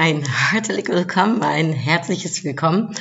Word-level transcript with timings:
Ein 0.00 0.24
herzlich 0.24 0.88
willkommen, 0.88 1.42
ein 1.42 1.74
herzliches 1.74 2.42
Willkommen 2.42 2.96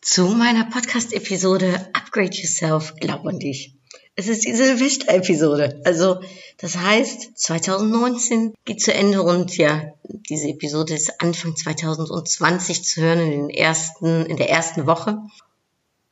zu 0.00 0.28
meiner 0.28 0.66
Podcast-Episode 0.66 1.90
Upgrade 1.94 2.30
Yourself, 2.30 2.94
glaub 3.00 3.26
an 3.26 3.40
dich. 3.40 3.74
Es 4.14 4.28
ist 4.28 4.44
die 4.44 4.54
Silvester-Episode. 4.54 5.82
Also, 5.84 6.20
das 6.58 6.76
heißt, 6.76 7.36
2019 7.36 8.54
geht 8.64 8.80
zu 8.80 8.94
Ende 8.94 9.22
und 9.22 9.56
ja, 9.56 9.82
diese 10.04 10.46
Episode 10.46 10.94
ist 10.94 11.20
Anfang 11.20 11.56
2020 11.56 12.84
zu 12.84 13.00
hören 13.00 13.18
in 13.18 13.30
den 13.32 13.50
ersten, 13.50 14.24
in 14.26 14.36
der 14.36 14.48
ersten 14.48 14.86
Woche. 14.86 15.18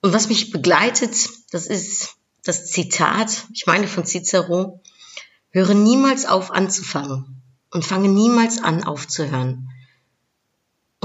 Und 0.03 0.13
was 0.13 0.29
mich 0.29 0.51
begleitet, 0.51 1.15
das 1.53 1.69
ist 1.69 2.17
das 2.43 2.67
Zitat, 2.67 3.45
ich 3.55 3.69
meine 3.69 3.87
von 3.87 4.05
Cicero, 4.05 4.81
höre 5.51 5.75
niemals 5.75 6.27
auf 6.27 6.51
anzufangen 6.51 7.43
und 7.71 7.85
fange 7.85 8.09
niemals 8.09 8.61
an 8.61 8.83
aufzuhören. 8.83 9.69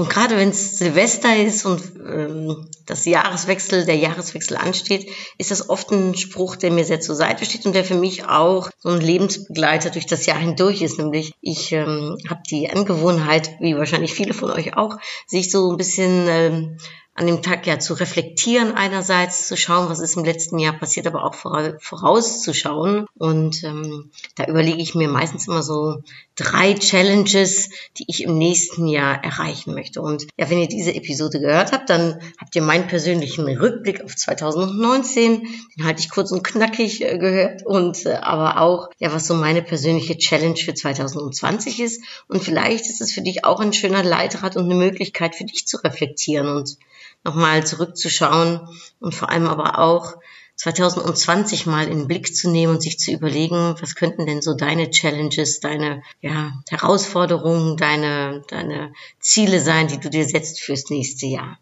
Und 0.02 0.08
gerade 0.08 0.36
wenn 0.36 0.48
es 0.48 0.78
Silvester 0.78 1.36
ist 1.36 1.64
und 1.64 1.80
ähm, 2.04 2.68
das 2.86 3.04
Jahreswechsel, 3.04 3.86
der 3.86 3.94
Jahreswechsel 3.94 4.56
ansteht, 4.56 5.08
ist 5.38 5.52
das 5.52 5.70
oft 5.70 5.92
ein 5.92 6.16
Spruch, 6.16 6.56
der 6.56 6.72
mir 6.72 6.84
sehr 6.84 7.00
zur 7.00 7.14
Seite 7.14 7.44
steht 7.44 7.66
und 7.66 7.72
der 7.72 7.84
für 7.84 7.94
mich 7.94 8.24
auch 8.24 8.70
so 8.78 8.88
ein 8.88 9.00
Lebensbegleiter 9.00 9.90
durch 9.90 10.06
das 10.06 10.26
Jahr 10.26 10.40
hindurch 10.40 10.82
ist. 10.82 10.98
Nämlich 10.98 11.34
ich 11.40 11.70
ähm, 11.70 12.18
habe 12.28 12.42
die 12.50 12.68
Angewohnheit, 12.68 13.52
wie 13.60 13.76
wahrscheinlich 13.76 14.12
viele 14.12 14.34
von 14.34 14.50
euch 14.50 14.76
auch, 14.76 14.96
sich 15.28 15.52
so 15.52 15.70
ein 15.70 15.76
bisschen 15.76 16.26
ähm, 16.26 16.78
an 17.14 17.26
dem 17.26 17.42
Tag 17.42 17.66
ja 17.66 17.78
zu 17.78 17.92
reflektieren 17.94 18.72
einerseits, 18.72 19.46
zu 19.46 19.56
schauen, 19.56 19.90
was 19.90 20.00
ist 20.00 20.16
im 20.16 20.24
letzten 20.24 20.58
Jahr 20.58 20.72
passiert, 20.72 21.06
aber 21.06 21.24
auch 21.24 21.34
vorauszuschauen. 21.34 23.06
Und 23.18 23.62
ähm, 23.64 24.10
da 24.34 24.46
überlege 24.46 24.80
ich 24.80 24.94
mir 24.94 25.08
meistens 25.08 25.46
immer 25.46 25.62
so 25.62 26.02
drei 26.36 26.72
Challenges, 26.72 27.68
die 27.98 28.04
ich 28.08 28.22
im 28.22 28.38
nächsten 28.38 28.86
Jahr 28.86 29.22
erreichen 29.22 29.74
möchte. 29.74 30.00
Und 30.00 30.26
ja, 30.38 30.48
wenn 30.48 30.58
ihr 30.58 30.68
diese 30.68 30.94
Episode 30.94 31.38
gehört 31.38 31.72
habt, 31.72 31.90
dann 31.90 32.18
habt 32.40 32.56
ihr 32.56 32.62
meinen 32.62 32.86
persönlichen 32.86 33.46
Rückblick 33.46 34.02
auf 34.02 34.16
2019, 34.16 35.42
den 35.76 35.84
halte 35.84 36.00
ich 36.00 36.10
kurz 36.10 36.32
und 36.32 36.42
knackig 36.42 37.02
äh, 37.02 37.18
gehört 37.18 37.66
und 37.66 38.06
äh, 38.06 38.14
aber 38.14 38.58
auch, 38.58 38.88
ja, 38.98 39.12
was 39.12 39.26
so 39.26 39.34
meine 39.34 39.60
persönliche 39.60 40.16
Challenge 40.16 40.56
für 40.56 40.72
2020 40.72 41.80
ist. 41.80 42.02
Und 42.28 42.42
vielleicht 42.42 42.86
ist 42.86 43.02
es 43.02 43.12
für 43.12 43.22
dich 43.22 43.44
auch 43.44 43.60
ein 43.60 43.74
schöner 43.74 44.02
Leitrat 44.02 44.56
und 44.56 44.64
eine 44.64 44.74
Möglichkeit 44.74 45.34
für 45.34 45.44
dich 45.44 45.66
zu 45.66 45.76
reflektieren 45.76 46.48
und 46.48 46.78
nochmal 47.24 47.66
zurückzuschauen 47.66 48.68
und 49.00 49.14
vor 49.14 49.30
allem 49.30 49.46
aber 49.46 49.78
auch 49.78 50.14
2020 50.56 51.66
mal 51.66 51.88
in 51.88 51.98
den 51.98 52.08
Blick 52.08 52.34
zu 52.34 52.50
nehmen 52.50 52.74
und 52.74 52.82
sich 52.82 52.98
zu 52.98 53.10
überlegen, 53.10 53.74
was 53.80 53.94
könnten 53.94 54.26
denn 54.26 54.42
so 54.42 54.54
deine 54.54 54.90
Challenges, 54.90 55.60
deine 55.60 56.02
ja, 56.20 56.52
Herausforderungen, 56.68 57.76
deine, 57.76 58.44
deine 58.48 58.92
Ziele 59.18 59.60
sein, 59.60 59.88
die 59.88 59.98
du 59.98 60.08
dir 60.08 60.24
setzt 60.24 60.60
fürs 60.60 60.90
nächste 60.90 61.26
Jahr. 61.26 61.58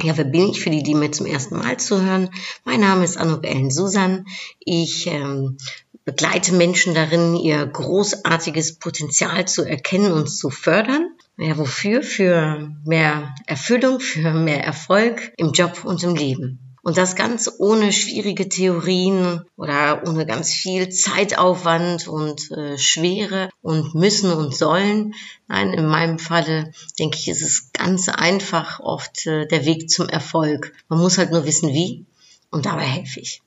Ja, 0.00 0.16
wer 0.16 0.24
bin 0.24 0.48
ich 0.48 0.60
für 0.60 0.70
die, 0.70 0.84
die 0.84 0.94
mir 0.94 1.10
zum 1.10 1.26
ersten 1.26 1.56
Mal 1.56 1.76
zuhören? 1.76 2.30
Mein 2.64 2.80
Name 2.80 3.04
ist 3.04 3.18
Anuk 3.18 3.44
Ellen 3.44 3.70
Susan. 3.70 4.26
Ich 4.60 5.08
ähm, 5.08 5.58
begleite 6.04 6.54
Menschen 6.54 6.94
darin, 6.94 7.34
ihr 7.34 7.66
großartiges 7.66 8.78
Potenzial 8.78 9.46
zu 9.48 9.64
erkennen 9.64 10.12
und 10.12 10.28
zu 10.28 10.50
fördern. 10.50 11.07
Ja, 11.40 11.56
wofür? 11.56 12.02
Für 12.02 12.68
mehr 12.84 13.32
Erfüllung, 13.46 14.00
für 14.00 14.32
mehr 14.32 14.64
Erfolg 14.64 15.32
im 15.36 15.52
Job 15.52 15.84
und 15.84 16.02
im 16.02 16.16
Leben. 16.16 16.58
Und 16.82 16.96
das 16.96 17.14
ganz 17.14 17.48
ohne 17.58 17.92
schwierige 17.92 18.48
Theorien 18.48 19.44
oder 19.56 20.02
ohne 20.04 20.26
ganz 20.26 20.52
viel 20.52 20.88
Zeitaufwand 20.88 22.08
und 22.08 22.50
äh, 22.50 22.76
Schwere 22.76 23.50
und 23.62 23.94
müssen 23.94 24.32
und 24.32 24.56
sollen. 24.56 25.14
Nein, 25.46 25.72
in 25.74 25.86
meinem 25.86 26.18
Falle 26.18 26.72
denke 26.98 27.18
ich, 27.18 27.28
ist 27.28 27.42
es 27.42 27.70
ganz 27.72 28.08
einfach 28.08 28.80
oft 28.80 29.26
äh, 29.26 29.46
der 29.46 29.64
Weg 29.64 29.90
zum 29.90 30.08
Erfolg. 30.08 30.72
Man 30.88 30.98
muss 30.98 31.18
halt 31.18 31.30
nur 31.30 31.44
wissen, 31.44 31.68
wie 31.72 32.04
und 32.50 32.66
dabei 32.66 32.84
helfe 32.84 33.20
ich. 33.20 33.42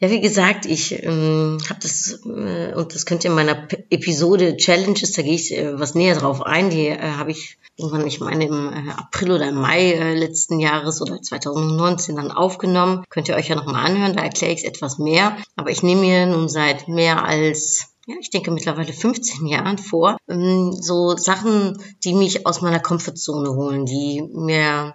Ja, 0.00 0.10
wie 0.10 0.20
gesagt, 0.20 0.64
ich 0.64 1.02
ähm, 1.02 1.58
habe 1.68 1.80
das, 1.82 2.20
äh, 2.24 2.72
und 2.74 2.94
das 2.94 3.04
könnt 3.04 3.24
ihr 3.24 3.30
in 3.30 3.36
meiner 3.36 3.56
P 3.56 3.84
Episode 3.90 4.56
Challenges, 4.56 5.12
da 5.12 5.22
gehe 5.22 5.34
ich 5.34 5.52
äh, 5.56 5.78
was 5.78 5.96
näher 5.96 6.14
drauf 6.14 6.40
ein, 6.40 6.70
die 6.70 6.86
äh, 6.86 7.00
habe 7.00 7.32
ich 7.32 7.58
irgendwann, 7.76 8.06
ich 8.06 8.20
meine 8.20 8.46
im 8.46 8.72
äh, 8.72 8.92
April 8.92 9.32
oder 9.32 9.48
im 9.48 9.56
Mai 9.56 9.92
äh, 9.92 10.14
letzten 10.14 10.60
Jahres 10.60 11.02
oder 11.02 11.20
2019 11.20 12.14
dann 12.14 12.30
aufgenommen. 12.30 13.02
Könnt 13.08 13.28
ihr 13.28 13.34
euch 13.34 13.48
ja 13.48 13.56
nochmal 13.56 13.84
anhören, 13.86 14.14
da 14.14 14.22
erkläre 14.22 14.52
ich 14.52 14.60
es 14.60 14.64
etwas 14.64 14.98
mehr. 14.98 15.36
Aber 15.56 15.70
ich 15.70 15.82
nehme 15.82 16.02
mir 16.02 16.26
nun 16.26 16.48
seit 16.48 16.86
mehr 16.86 17.24
als 17.24 17.88
ja, 18.06 18.14
ich 18.20 18.30
denke 18.30 18.52
mittlerweile 18.52 18.92
15 18.92 19.46
Jahren 19.46 19.76
vor, 19.76 20.16
ähm, 20.28 20.72
so 20.72 21.16
Sachen, 21.16 21.82
die 22.04 22.14
mich 22.14 22.46
aus 22.46 22.62
meiner 22.62 22.80
Komfortzone 22.80 23.50
holen, 23.50 23.84
die 23.84 24.22
mir 24.22 24.94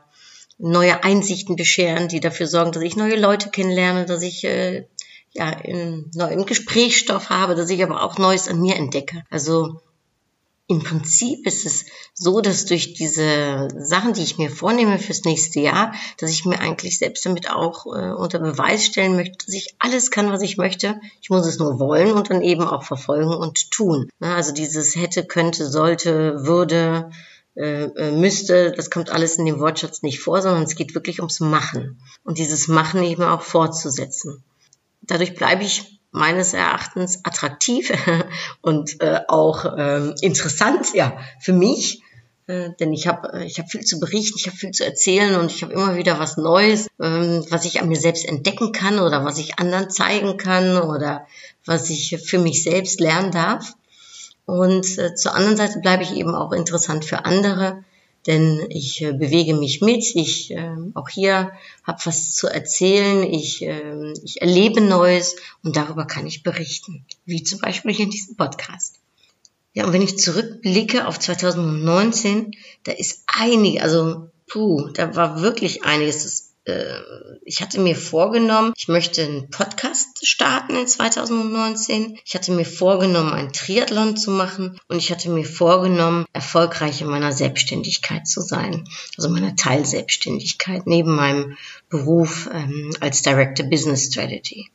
neue 0.57 1.03
Einsichten 1.03 1.55
bescheren, 1.55 2.07
die 2.07 2.19
dafür 2.19 2.47
sorgen, 2.47 2.71
dass 2.71 2.83
ich 2.83 2.95
neue 2.95 3.19
Leute 3.19 3.49
kennenlerne, 3.49 4.05
dass 4.05 4.23
ich 4.23 4.43
äh, 4.45 4.87
ja 5.33 5.49
in 5.49 6.09
neuen 6.13 6.45
Gesprächsstoff 6.45 7.29
habe, 7.29 7.55
dass 7.55 7.69
ich 7.69 7.83
aber 7.83 8.03
auch 8.03 8.17
Neues 8.17 8.47
an 8.47 8.61
mir 8.61 8.75
entdecke. 8.75 9.23
Also 9.29 9.81
im 10.67 10.81
Prinzip 10.81 11.45
ist 11.45 11.66
es 11.66 11.85
so, 12.13 12.39
dass 12.39 12.66
durch 12.66 12.94
diese 12.94 13.67
Sachen, 13.77 14.13
die 14.13 14.23
ich 14.23 14.38
mir 14.38 14.49
vornehme 14.49 14.97
fürs 14.97 15.25
nächste 15.25 15.59
Jahr, 15.59 15.94
dass 16.19 16.31
ich 16.31 16.45
mir 16.45 16.59
eigentlich 16.59 16.97
selbst 16.97 17.25
damit 17.25 17.49
auch 17.49 17.85
äh, 17.85 18.13
unter 18.13 18.39
Beweis 18.39 18.85
stellen 18.85 19.16
möchte, 19.16 19.45
dass 19.45 19.53
ich 19.53 19.75
alles 19.79 20.09
kann, 20.09 20.31
was 20.31 20.41
ich 20.41 20.57
möchte. 20.57 21.01
Ich 21.21 21.29
muss 21.29 21.45
es 21.45 21.59
nur 21.59 21.79
wollen 21.79 22.13
und 22.13 22.29
dann 22.29 22.41
eben 22.41 22.63
auch 22.63 22.83
verfolgen 22.83 23.33
und 23.33 23.71
tun. 23.71 24.09
Na, 24.19 24.35
also 24.35 24.53
dieses 24.53 24.95
hätte, 24.95 25.25
könnte, 25.25 25.69
sollte, 25.69 26.45
würde, 26.45 27.11
äh, 27.55 27.83
äh, 27.83 28.11
müsste, 28.11 28.71
das 28.71 28.89
kommt 28.89 29.11
alles 29.11 29.38
in 29.38 29.45
dem 29.45 29.59
Wortschatz 29.59 30.01
nicht 30.01 30.21
vor, 30.21 30.41
sondern 30.41 30.63
es 30.63 30.75
geht 30.75 30.95
wirklich 30.95 31.19
ums 31.19 31.41
Machen 31.41 32.01
und 32.23 32.38
dieses 32.38 32.69
Machen 32.69 33.03
eben 33.03 33.23
auch 33.23 33.41
fortzusetzen. 33.41 34.44
Dadurch 35.03 35.35
bleibe 35.35 35.63
ich 35.63 35.99
meines 36.11 36.53
Erachtens 36.53 37.19
attraktiv 37.23 37.91
und 38.61 39.01
äh, 39.01 39.21
auch 39.27 39.65
äh, 39.65 40.13
interessant, 40.21 40.93
ja, 40.93 41.17
für 41.41 41.53
mich, 41.53 42.01
äh, 42.47 42.69
denn 42.79 42.93
ich 42.93 43.07
habe 43.07 43.43
ich 43.45 43.59
hab 43.59 43.69
viel 43.69 43.81
zu 43.81 43.99
berichten, 43.99 44.37
ich 44.37 44.47
habe 44.47 44.55
viel 44.55 44.71
zu 44.71 44.85
erzählen 44.85 45.35
und 45.35 45.51
ich 45.51 45.63
habe 45.63 45.73
immer 45.73 45.95
wieder 45.95 46.19
was 46.19 46.37
Neues, 46.37 46.87
ähm, 47.01 47.45
was 47.49 47.65
ich 47.65 47.81
an 47.81 47.87
mir 47.87 47.99
selbst 47.99 48.25
entdecken 48.25 48.71
kann 48.71 48.99
oder 48.99 49.25
was 49.25 49.37
ich 49.37 49.59
anderen 49.59 49.89
zeigen 49.89 50.37
kann 50.37 50.77
oder 50.77 51.25
was 51.65 51.89
ich 51.89 52.17
für 52.23 52.39
mich 52.39 52.63
selbst 52.63 52.99
lernen 52.99 53.31
darf. 53.31 53.73
Und 54.45 54.97
äh, 54.97 55.15
zur 55.15 55.35
anderen 55.35 55.57
Seite 55.57 55.79
bleibe 55.79 56.03
ich 56.03 56.13
eben 56.13 56.35
auch 56.35 56.51
interessant 56.51 57.05
für 57.05 57.25
andere, 57.25 57.83
denn 58.28 58.66
ich 58.69 59.01
äh, 59.01 59.13
bewege 59.13 59.53
mich 59.53 59.81
mit. 59.81 60.16
Ich 60.16 60.51
äh, 60.51 60.75
auch 60.94 61.09
hier 61.09 61.51
habe 61.84 62.06
was 62.06 62.34
zu 62.34 62.47
erzählen. 62.47 63.23
Ich, 63.23 63.61
äh, 63.61 64.13
ich 64.23 64.41
erlebe 64.41 64.81
Neues 64.81 65.35
und 65.63 65.75
darüber 65.75 66.06
kann 66.06 66.25
ich 66.25 66.44
berichten, 66.44 67.06
wie 67.25 67.44
zum 67.44 67.59
Beispiel 67.59 67.94
hier 67.94 68.06
in 68.06 68.12
diesem 68.12 68.35
Podcast. 68.35 69.00
Ja, 69.73 69.86
und 69.86 69.94
wenn 69.94 70.01
ich 70.01 70.19
zurückblicke 70.19 71.07
auf 71.07 71.19
2019, 71.19 72.51
da 72.83 72.92
ist 72.92 73.24
einig, 73.27 73.81
also 73.81 74.30
puh, 74.47 74.89
da 74.94 75.15
war 75.15 75.42
wirklich 75.42 75.83
einiges. 75.83 76.52
Äh, 76.65 77.00
ich 77.44 77.62
hatte 77.62 77.80
mir 77.80 77.95
vorgenommen, 77.95 78.74
ich 78.77 78.88
möchte 78.88 79.24
einen 79.24 79.50
Podcast 79.50 80.25
starten 80.25 80.75
in 80.75 80.88
2019. 80.88 82.18
Ich 82.25 82.36
hatte 82.36 82.51
mir 82.51 82.65
vorgenommen, 82.65 83.33
einen 83.33 83.54
Triathlon 83.54 84.15
zu 84.15 84.31
machen 84.31 84.80
und 84.88 84.98
ich 84.98 85.12
hatte 85.12 85.30
mir 85.30 85.45
vorgenommen, 85.45 86.25
erfolgreich 86.31 87.01
in 87.01 87.07
meiner 87.07 87.33
Selbstständigkeit 87.33 88.27
zu 88.27 88.42
sein, 88.42 88.88
also 89.18 89.30
meiner 89.30 89.56
Teilselbstständigkeit 89.56 90.88
neben 90.88 91.15
meinem 91.15 91.57
Beruf 91.89 92.50
ähm, 92.51 92.95
als 93.01 93.21
Director 93.21 93.66
Business 93.66 94.06
Strategy. 94.06 94.69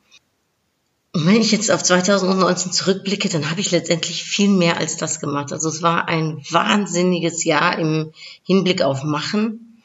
Und 1.11 1.25
wenn 1.25 1.41
ich 1.41 1.51
jetzt 1.51 1.71
auf 1.71 1.81
2019 1.81 2.71
zurückblicke, 2.71 3.29
dann 3.29 3.49
habe 3.49 3.61
ich 3.61 3.71
letztendlich 3.71 4.23
viel 4.23 4.49
mehr 4.49 4.77
als 4.77 4.95
das 4.95 5.19
gemacht. 5.19 5.51
Also 5.51 5.67
es 5.69 5.81
war 5.81 6.07
ein 6.07 6.43
wahnsinniges 6.51 7.43
Jahr 7.43 7.79
im 7.79 8.11
Hinblick 8.43 8.83
auf 8.83 9.03
Machen, 9.03 9.81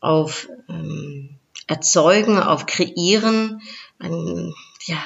auf 0.00 0.48
ähm, 0.68 1.37
erzeugen, 1.68 2.40
auf 2.40 2.66
kreieren. 2.66 3.60
Ein, 3.98 4.52
ja, 4.86 4.98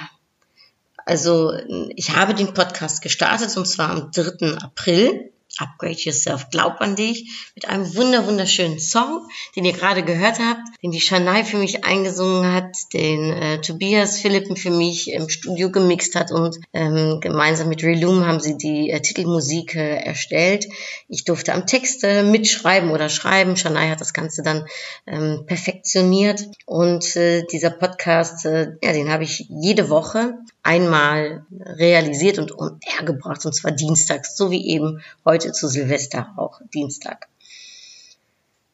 also 1.05 1.53
ich 1.97 2.17
habe 2.17 2.35
den 2.35 2.55
Podcast 2.55 3.03
gestartet 3.03 3.55
und 3.57 3.67
zwar 3.67 3.91
am 3.91 4.11
3. 4.13 4.57
April. 4.59 5.32
Upgrade 5.63 5.99
Yourself, 5.99 6.51
glaub 6.51 6.81
an 6.81 6.97
dich, 6.97 7.51
mit 7.55 7.69
einem 7.69 7.95
wunder 7.95 8.27
wunderschönen 8.27 8.79
Song, 8.79 9.29
den 9.55 9.65
ihr 9.65 9.73
gerade 9.73 10.03
gehört 10.03 10.39
habt, 10.39 10.61
den 10.83 10.91
die 10.91 11.01
Shanai 11.01 11.45
für 11.45 11.59
mich 11.59 11.85
eingesungen 11.85 12.53
hat, 12.53 12.75
den 12.93 13.33
äh, 13.33 13.61
Tobias 13.61 14.19
Philippen 14.19 14.57
für 14.57 14.71
mich 14.71 15.13
im 15.13 15.29
Studio 15.29 15.71
gemixt 15.71 16.17
hat 16.17 16.33
und 16.33 16.59
ähm, 16.73 17.21
gemeinsam 17.21 17.69
mit 17.69 17.83
Reloom 17.83 18.27
haben 18.27 18.41
sie 18.41 18.57
die 18.57 18.91
äh, 18.91 19.01
Titelmusik 19.01 19.75
äh, 19.77 19.97
erstellt. 19.97 20.67
Ich 21.09 21.25
durfte 21.25 21.53
am 21.55 21.67
Text 21.67 22.03
äh, 22.05 22.23
mitschreiben 22.23 22.91
oder 22.91 23.09
schreiben. 23.09 23.57
Shanai 23.57 23.89
hat 23.89 24.01
das 24.01 24.13
Ganze 24.13 24.43
dann 24.43 24.67
ähm, 25.07 25.45
perfektioniert 25.47 26.49
und 26.67 27.15
äh, 27.17 27.45
dieser 27.53 27.71
Podcast, 27.71 28.45
äh, 28.47 28.73
ja, 28.83 28.93
den 28.93 29.11
habe 29.11 29.25
ich 29.25 29.47
jede 29.49 29.89
Woche 29.91 30.35
einmal 30.63 31.45
realisiert 31.61 32.39
und 32.39 32.57
on 32.57 32.79
air 32.87 33.05
gebracht, 33.05 33.45
und 33.45 33.53
zwar 33.53 33.73
dienstags, 33.73 34.37
so 34.37 34.51
wie 34.51 34.69
eben 34.69 35.03
heute 35.25 35.52
zu 35.53 35.69
Silvester 35.69 36.35
auch 36.37 36.61
Dienstag 36.73 37.29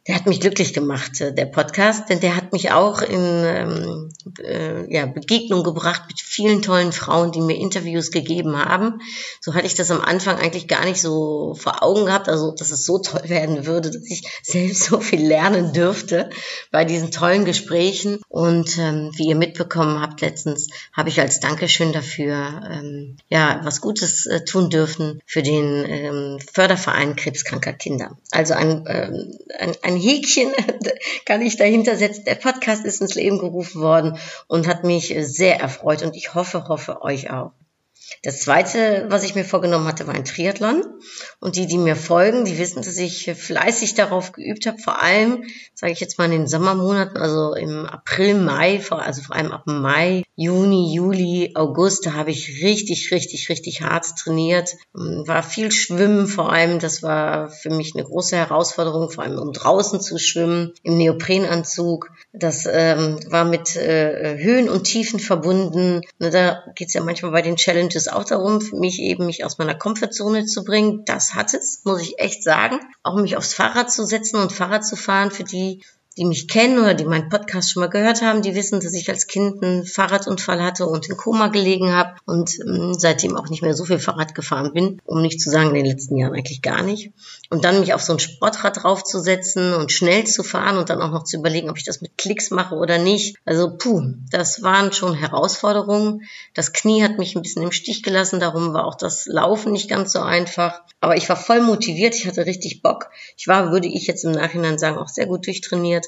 der 0.09 0.15
hat 0.15 0.27
mich 0.27 0.41
glücklich 0.41 0.73
gemacht, 0.73 1.21
äh, 1.21 1.35
der 1.35 1.45
Podcast, 1.45 2.09
denn 2.09 2.21
der 2.21 2.35
hat 2.35 2.55
mich 2.55 2.73
auch 2.73 3.03
in 3.03 3.45
ähm, 3.45 4.09
äh, 4.43 4.93
ja, 4.93 5.05
Begegnung 5.05 5.63
gebracht 5.63 6.05
mit 6.09 6.19
vielen 6.19 6.63
tollen 6.63 6.93
Frauen, 6.93 7.31
die 7.31 7.43
mir 7.43 7.57
Interviews 7.57 8.11
gegeben 8.11 8.57
haben. 8.57 9.03
So 9.43 9.53
hatte 9.53 9.67
ich 9.67 9.75
das 9.75 9.91
am 9.91 10.01
Anfang 10.01 10.39
eigentlich 10.39 10.67
gar 10.67 10.87
nicht 10.87 11.03
so 11.03 11.55
vor 11.55 11.83
Augen 11.83 12.07
gehabt, 12.07 12.29
also 12.29 12.53
dass 12.53 12.71
es 12.71 12.87
so 12.87 12.99
toll 12.99 13.29
werden 13.29 13.67
würde, 13.67 13.91
dass 13.91 14.07
ich 14.07 14.27
selbst 14.43 14.85
so 14.85 15.01
viel 15.01 15.27
lernen 15.27 15.75
dürfte 15.75 16.31
bei 16.71 16.87
diesen 16.87 17.11
tollen 17.11 17.45
Gesprächen. 17.45 18.21
Und 18.29 18.79
ähm, 18.79 19.11
wie 19.17 19.29
ihr 19.29 19.37
mitbekommen 19.37 20.01
habt 20.01 20.23
letztens, 20.23 20.69
habe 20.95 21.11
ich 21.11 21.21
als 21.21 21.41
Dankeschön 21.41 21.93
dafür 21.93 22.63
ähm, 22.71 23.19
ja 23.29 23.61
was 23.63 23.83
Gutes 23.83 24.25
äh, 24.25 24.43
tun 24.45 24.71
dürfen 24.71 25.21
für 25.27 25.43
den 25.43 25.85
ähm, 25.87 26.39
Förderverein 26.51 27.15
krebskranker 27.15 27.75
Kinder. 27.75 28.17
Also 28.31 28.55
ein, 28.55 28.85
ähm, 28.89 29.39
ein, 29.59 29.75
ein 29.83 29.98
Häkchen 29.99 30.53
kann 31.25 31.43
ich 31.43 31.57
dahinter 31.57 31.97
setzen. 31.97 32.25
Der 32.25 32.37
Podcast 32.37 32.85
ist 32.85 33.01
ins 33.01 33.15
Leben 33.15 33.39
gerufen 33.39 33.83
worden 33.83 34.19
und 34.47 34.67
hat 34.67 34.85
mich 34.85 35.15
sehr 35.19 35.61
erfreut 35.61 36.03
und 36.03 36.17
ich 36.17 36.35
hoffe, 36.35 36.69
hoffe 36.69 37.03
euch 37.03 37.31
auch. 37.31 37.53
Das 38.23 38.41
zweite, 38.41 39.07
was 39.09 39.23
ich 39.23 39.35
mir 39.35 39.45
vorgenommen 39.45 39.87
hatte, 39.87 40.07
war 40.07 40.15
ein 40.15 40.25
Triathlon. 40.25 40.83
Und 41.41 41.57
die, 41.57 41.67
die 41.67 41.79
mir 41.79 41.97
folgen, 41.97 42.45
die 42.45 42.59
wissen, 42.59 42.83
dass 42.83 42.97
ich 42.97 43.31
fleißig 43.31 43.95
darauf 43.95 44.33
geübt 44.33 44.67
habe. 44.67 44.79
Vor 44.79 45.03
allem, 45.03 45.45
sage 45.75 45.93
ich 45.93 46.01
jetzt 46.01 46.19
mal 46.19 46.25
in 46.25 46.33
den 46.33 46.47
Sommermonaten, 46.47 47.17
also 47.17 47.55
im 47.55 47.87
April, 47.87 48.35
Mai, 48.35 48.81
also 48.91 49.23
vor 49.23 49.37
allem 49.37 49.53
ab 49.53 49.63
Mai, 49.67 50.23
Juni, 50.37 50.95
Juli, 50.95 51.53
August, 51.55 52.07
da 52.07 52.15
habe 52.15 52.31
ich 52.31 52.63
richtig, 52.63 53.11
richtig, 53.11 53.49
richtig 53.49 53.83
hart 53.83 54.17
trainiert. 54.17 54.75
War 54.93 55.43
viel 55.43 55.71
Schwimmen 55.71 56.27
vor 56.27 56.53
allem. 56.53 56.79
Das 56.79 57.03
war 57.03 57.51
für 57.51 57.71
mich 57.71 57.95
eine 57.95 58.05
große 58.05 58.37
Herausforderung, 58.37 59.11
vor 59.11 59.25
allem 59.25 59.39
um 59.39 59.53
draußen 59.53 60.01
zu 60.01 60.19
schwimmen, 60.19 60.73
im 60.83 60.97
Neoprenanzug. 60.97 62.11
Das 62.33 62.67
ähm, 62.71 63.19
war 63.29 63.45
mit 63.45 63.77
äh, 63.77 64.39
Höhen 64.39 64.69
und 64.69 64.85
Tiefen 64.85 65.19
verbunden. 65.19 66.03
Da 66.19 66.63
geht's 66.75 66.95
ja 66.95 67.03
manchmal 67.03 67.33
bei 67.33 67.43
den 67.43 67.57
Challenges 67.57 67.98
auch 68.07 68.23
darum, 68.23 68.61
mich 68.73 69.01
eben 69.01 69.27
mich 69.27 69.45
aus 69.45 69.59
meiner 69.59 69.75
Komfortzone 69.75 70.47
zu 70.47 70.63
bringen. 70.63 71.05
Das 71.05 71.35
hat 71.35 71.55
es, 71.55 71.81
muss 71.85 72.01
ich 72.01 72.21
echt 72.21 72.45
sagen. 72.45 72.79
Auch 73.03 73.17
mich 73.17 73.37
aufs 73.37 73.55
Fahrrad 73.55 73.91
zu 73.91 74.05
setzen 74.05 74.37
und 74.37 74.53
Fahrrad 74.53 74.87
zu 74.87 74.95
fahren, 74.95 75.33
für 75.33 75.43
die 75.43 75.83
die 76.19 76.25
mich 76.25 76.49
kennen 76.49 76.81
oder 76.81 76.95
die 76.95 77.05
meinen 77.05 77.29
Podcast 77.29 77.71
schon 77.71 77.81
mal 77.81 77.89
gehört 77.89 78.23
haben, 78.23 78.43
die 78.43 78.57
wissen, 78.57 78.81
dass 78.81 78.93
ich 78.93 79.09
als 79.09 79.29
Kind 79.29 79.63
einen 79.63 79.87
Fahrradunfall 79.87 80.63
hatte 80.63 80.87
und 80.87 81.09
in 81.09 81.17
Koma 81.17 81.47
gelegen 81.47 81.93
habe 81.93 82.17
und 82.27 82.59
ähm, 82.67 82.95
seitdem 82.99 83.37
auch 83.37 83.49
nicht 83.49 83.63
mehr 83.63 83.75
so 83.75 83.85
viel 83.85 84.01
Fahrrad 84.01 84.35
gefahren 84.35 84.73
bin, 84.73 85.01
um 85.05 85.23
nicht 85.23 85.41
zu 85.41 85.49
sagen, 85.49 85.69
in 85.69 85.77
den 85.77 85.87
letzten 85.87 86.17
Jahren 86.17 86.35
eigentlich 86.35 86.61
gar 86.61 86.83
nicht. 86.83 87.13
Und 87.51 87.65
dann 87.65 87.81
mich 87.81 87.95
auf 87.95 88.03
so 88.03 88.13
ein 88.13 88.19
Sportrad 88.19 88.83
draufzusetzen 88.83 89.73
und 89.75 89.93
schnell 89.93 90.25
zu 90.25 90.43
fahren 90.43 90.77
und 90.77 90.91
dann 90.91 91.01
auch 91.01 91.13
noch 91.13 91.23
zu 91.23 91.37
überlegen, 91.37 91.71
ob 91.71 91.79
ich 91.79 91.85
das 91.85 92.01
mit 92.01 92.19
Klicks 92.19 92.51
mache 92.51 92.75
oder 92.75 92.99
nicht. 92.99 93.37
Also 93.45 93.77
puh, 93.77 94.03
das 94.31 94.63
waren 94.63 94.93
schon 94.93 95.15
Herausforderungen. 95.15 96.23
Das 96.55 96.73
Knie 96.73 97.03
hat 97.05 97.19
mich 97.19 97.37
ein 97.37 97.43
bisschen 97.43 97.63
im 97.63 97.73
Stich 97.73 98.03
gelassen, 98.03 98.41
darum 98.41 98.75
war 98.75 98.87
auch 98.87 98.97
das 98.97 99.27
Laufen 99.27 99.71
nicht 99.73 99.89
ganz 99.89 100.13
so 100.13 100.21
einfach. 100.21 100.83
Aber 101.01 101.17
ich 101.17 101.29
war 101.29 101.37
voll 101.37 101.61
motiviert, 101.61 102.17
ich 102.17 102.27
hatte 102.27 102.45
richtig 102.45 102.83
Bock. 102.83 103.11
Ich 103.37 103.47
war, 103.47 103.71
würde 103.71 103.87
ich 103.87 104.09
jetzt 104.09 104.25
im 104.25 104.33
Nachhinein 104.33 104.79
sagen, 104.79 104.99
auch 104.99 105.09
sehr 105.09 105.27
gut 105.27 105.47
durchtrainiert. 105.47 106.08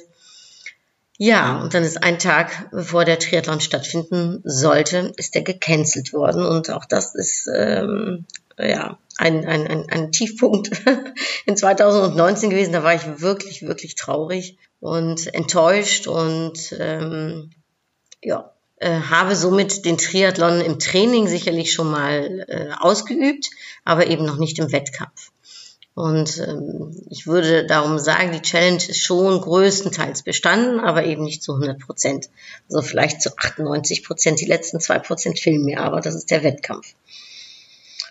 Ja, 1.22 1.60
und 1.60 1.74
dann 1.74 1.84
ist 1.84 2.02
ein 2.02 2.18
Tag, 2.18 2.70
bevor 2.70 3.04
der 3.04 3.18
Triathlon 3.18 3.60
stattfinden 3.60 4.40
sollte, 4.42 5.12
ist 5.18 5.34
der 5.34 5.42
gecancelt 5.42 6.14
worden. 6.14 6.46
Und 6.46 6.70
auch 6.70 6.86
das 6.86 7.14
ist 7.14 7.46
ähm, 7.54 8.24
ja 8.58 8.98
ein, 9.18 9.44
ein, 9.44 9.66
ein, 9.66 9.90
ein 9.90 10.12
Tiefpunkt 10.12 10.70
in 11.44 11.58
2019 11.58 12.48
gewesen. 12.48 12.72
Da 12.72 12.82
war 12.84 12.94
ich 12.94 13.20
wirklich, 13.20 13.60
wirklich 13.60 13.96
traurig 13.96 14.56
und 14.80 15.34
enttäuscht 15.34 16.06
und 16.06 16.74
ähm, 16.78 17.50
ja, 18.22 18.54
äh, 18.76 19.00
habe 19.10 19.36
somit 19.36 19.84
den 19.84 19.98
Triathlon 19.98 20.62
im 20.62 20.78
Training 20.78 21.28
sicherlich 21.28 21.74
schon 21.74 21.90
mal 21.90 22.46
äh, 22.48 22.70
ausgeübt, 22.78 23.50
aber 23.84 24.06
eben 24.06 24.24
noch 24.24 24.38
nicht 24.38 24.58
im 24.58 24.72
Wettkampf. 24.72 25.32
Und 25.94 26.38
ähm, 26.38 26.96
ich 27.10 27.26
würde 27.26 27.66
darum 27.66 27.98
sagen, 27.98 28.32
die 28.32 28.42
Challenge 28.42 28.76
ist 28.76 28.98
schon 28.98 29.40
größtenteils 29.40 30.22
bestanden, 30.22 30.80
aber 30.80 31.04
eben 31.04 31.24
nicht 31.24 31.42
zu 31.42 31.54
100 31.54 31.80
Prozent. 31.80 32.30
Also 32.68 32.82
vielleicht 32.82 33.20
zu 33.22 33.36
98 33.36 34.04
Prozent. 34.04 34.40
Die 34.40 34.46
letzten 34.46 34.80
zwei 34.80 34.98
Prozent 34.98 35.38
fehlen 35.38 35.64
mir, 35.64 35.80
aber 35.80 36.00
das 36.00 36.14
ist 36.14 36.30
der 36.30 36.42
Wettkampf. 36.42 36.94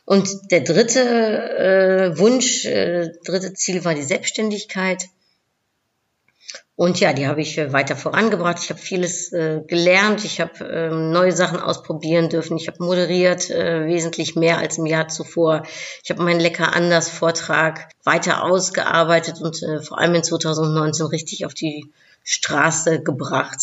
Und 0.06 0.52
der 0.52 0.62
dritte 0.62 1.00
äh, 1.00 2.18
Wunsch, 2.18 2.66
äh, 2.66 3.12
dritte 3.24 3.54
Ziel 3.54 3.86
war 3.86 3.94
die 3.94 4.04
Selbstständigkeit. 4.04 5.08
Und 6.80 7.02
ja, 7.02 7.12
die 7.12 7.28
habe 7.28 7.42
ich 7.42 7.58
äh, 7.58 7.74
weiter 7.74 7.98
vorangebracht. 7.98 8.60
Ich 8.64 8.70
habe 8.70 8.80
vieles 8.80 9.34
äh, 9.34 9.60
gelernt. 9.68 10.24
Ich 10.24 10.40
habe 10.40 10.64
ähm, 10.64 11.12
neue 11.12 11.34
Sachen 11.34 11.60
ausprobieren 11.60 12.30
dürfen. 12.30 12.56
Ich 12.56 12.70
habe 12.70 12.82
moderiert, 12.82 13.50
äh, 13.50 13.86
wesentlich 13.86 14.38
mehr 14.38 14.60
als 14.60 14.78
im 14.78 14.86
Jahr 14.86 15.10
zuvor. 15.10 15.64
Ich 16.02 16.10
habe 16.10 16.24
meinen 16.24 16.40
Lecker 16.40 16.74
anders 16.74 17.10
Vortrag 17.10 17.90
weiter 18.06 18.46
ausgearbeitet 18.46 19.42
und 19.42 19.62
äh, 19.62 19.82
vor 19.82 20.00
allem 20.00 20.16
in 20.16 20.24
2019 20.24 21.08
richtig 21.08 21.46
auf 21.46 21.54
die 21.54 21.92
Straße 22.24 23.04
gebracht 23.04 23.60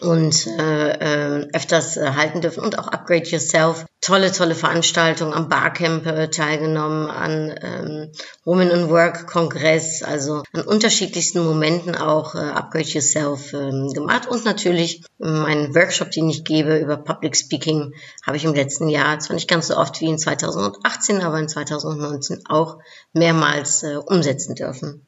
und 0.00 0.46
äh, 0.46 0.90
äh, 0.90 1.48
öfters 1.52 1.96
äh, 1.96 2.12
halten 2.12 2.40
dürfen 2.40 2.62
und 2.64 2.78
auch 2.78 2.88
Upgrade 2.88 3.24
Yourself. 3.24 3.86
Tolle, 4.00 4.30
tolle 4.30 4.54
Veranstaltungen 4.54 5.32
am 5.32 5.48
Barcamp 5.48 6.06
äh, 6.06 6.28
teilgenommen, 6.28 7.10
an 7.10 7.54
ähm, 7.60 8.12
Women 8.44 8.70
in 8.70 8.90
Work 8.90 9.26
Kongress, 9.26 10.02
also 10.02 10.42
an 10.52 10.62
unterschiedlichsten 10.62 11.44
Momenten 11.44 11.96
auch 11.96 12.34
äh, 12.34 12.38
Upgrade 12.38 12.84
Yourself 12.84 13.52
ähm, 13.52 13.92
gemacht 13.92 14.28
und 14.28 14.44
natürlich 14.44 15.02
meinen 15.18 15.74
Workshop, 15.74 16.10
den 16.10 16.28
ich 16.28 16.44
gebe 16.44 16.78
über 16.78 16.98
Public 16.98 17.36
Speaking, 17.36 17.94
habe 18.24 18.36
ich 18.36 18.44
im 18.44 18.54
letzten 18.54 18.88
Jahr 18.88 19.18
zwar 19.18 19.34
nicht 19.34 19.48
ganz 19.48 19.68
so 19.68 19.76
oft 19.76 20.00
wie 20.00 20.06
in 20.06 20.18
2018, 20.18 21.22
aber 21.22 21.38
in 21.38 21.48
2019 21.48 22.46
auch 22.48 22.78
mehrmals 23.12 23.82
äh, 23.82 23.96
umsetzen 23.96 24.54
dürfen. 24.54 25.05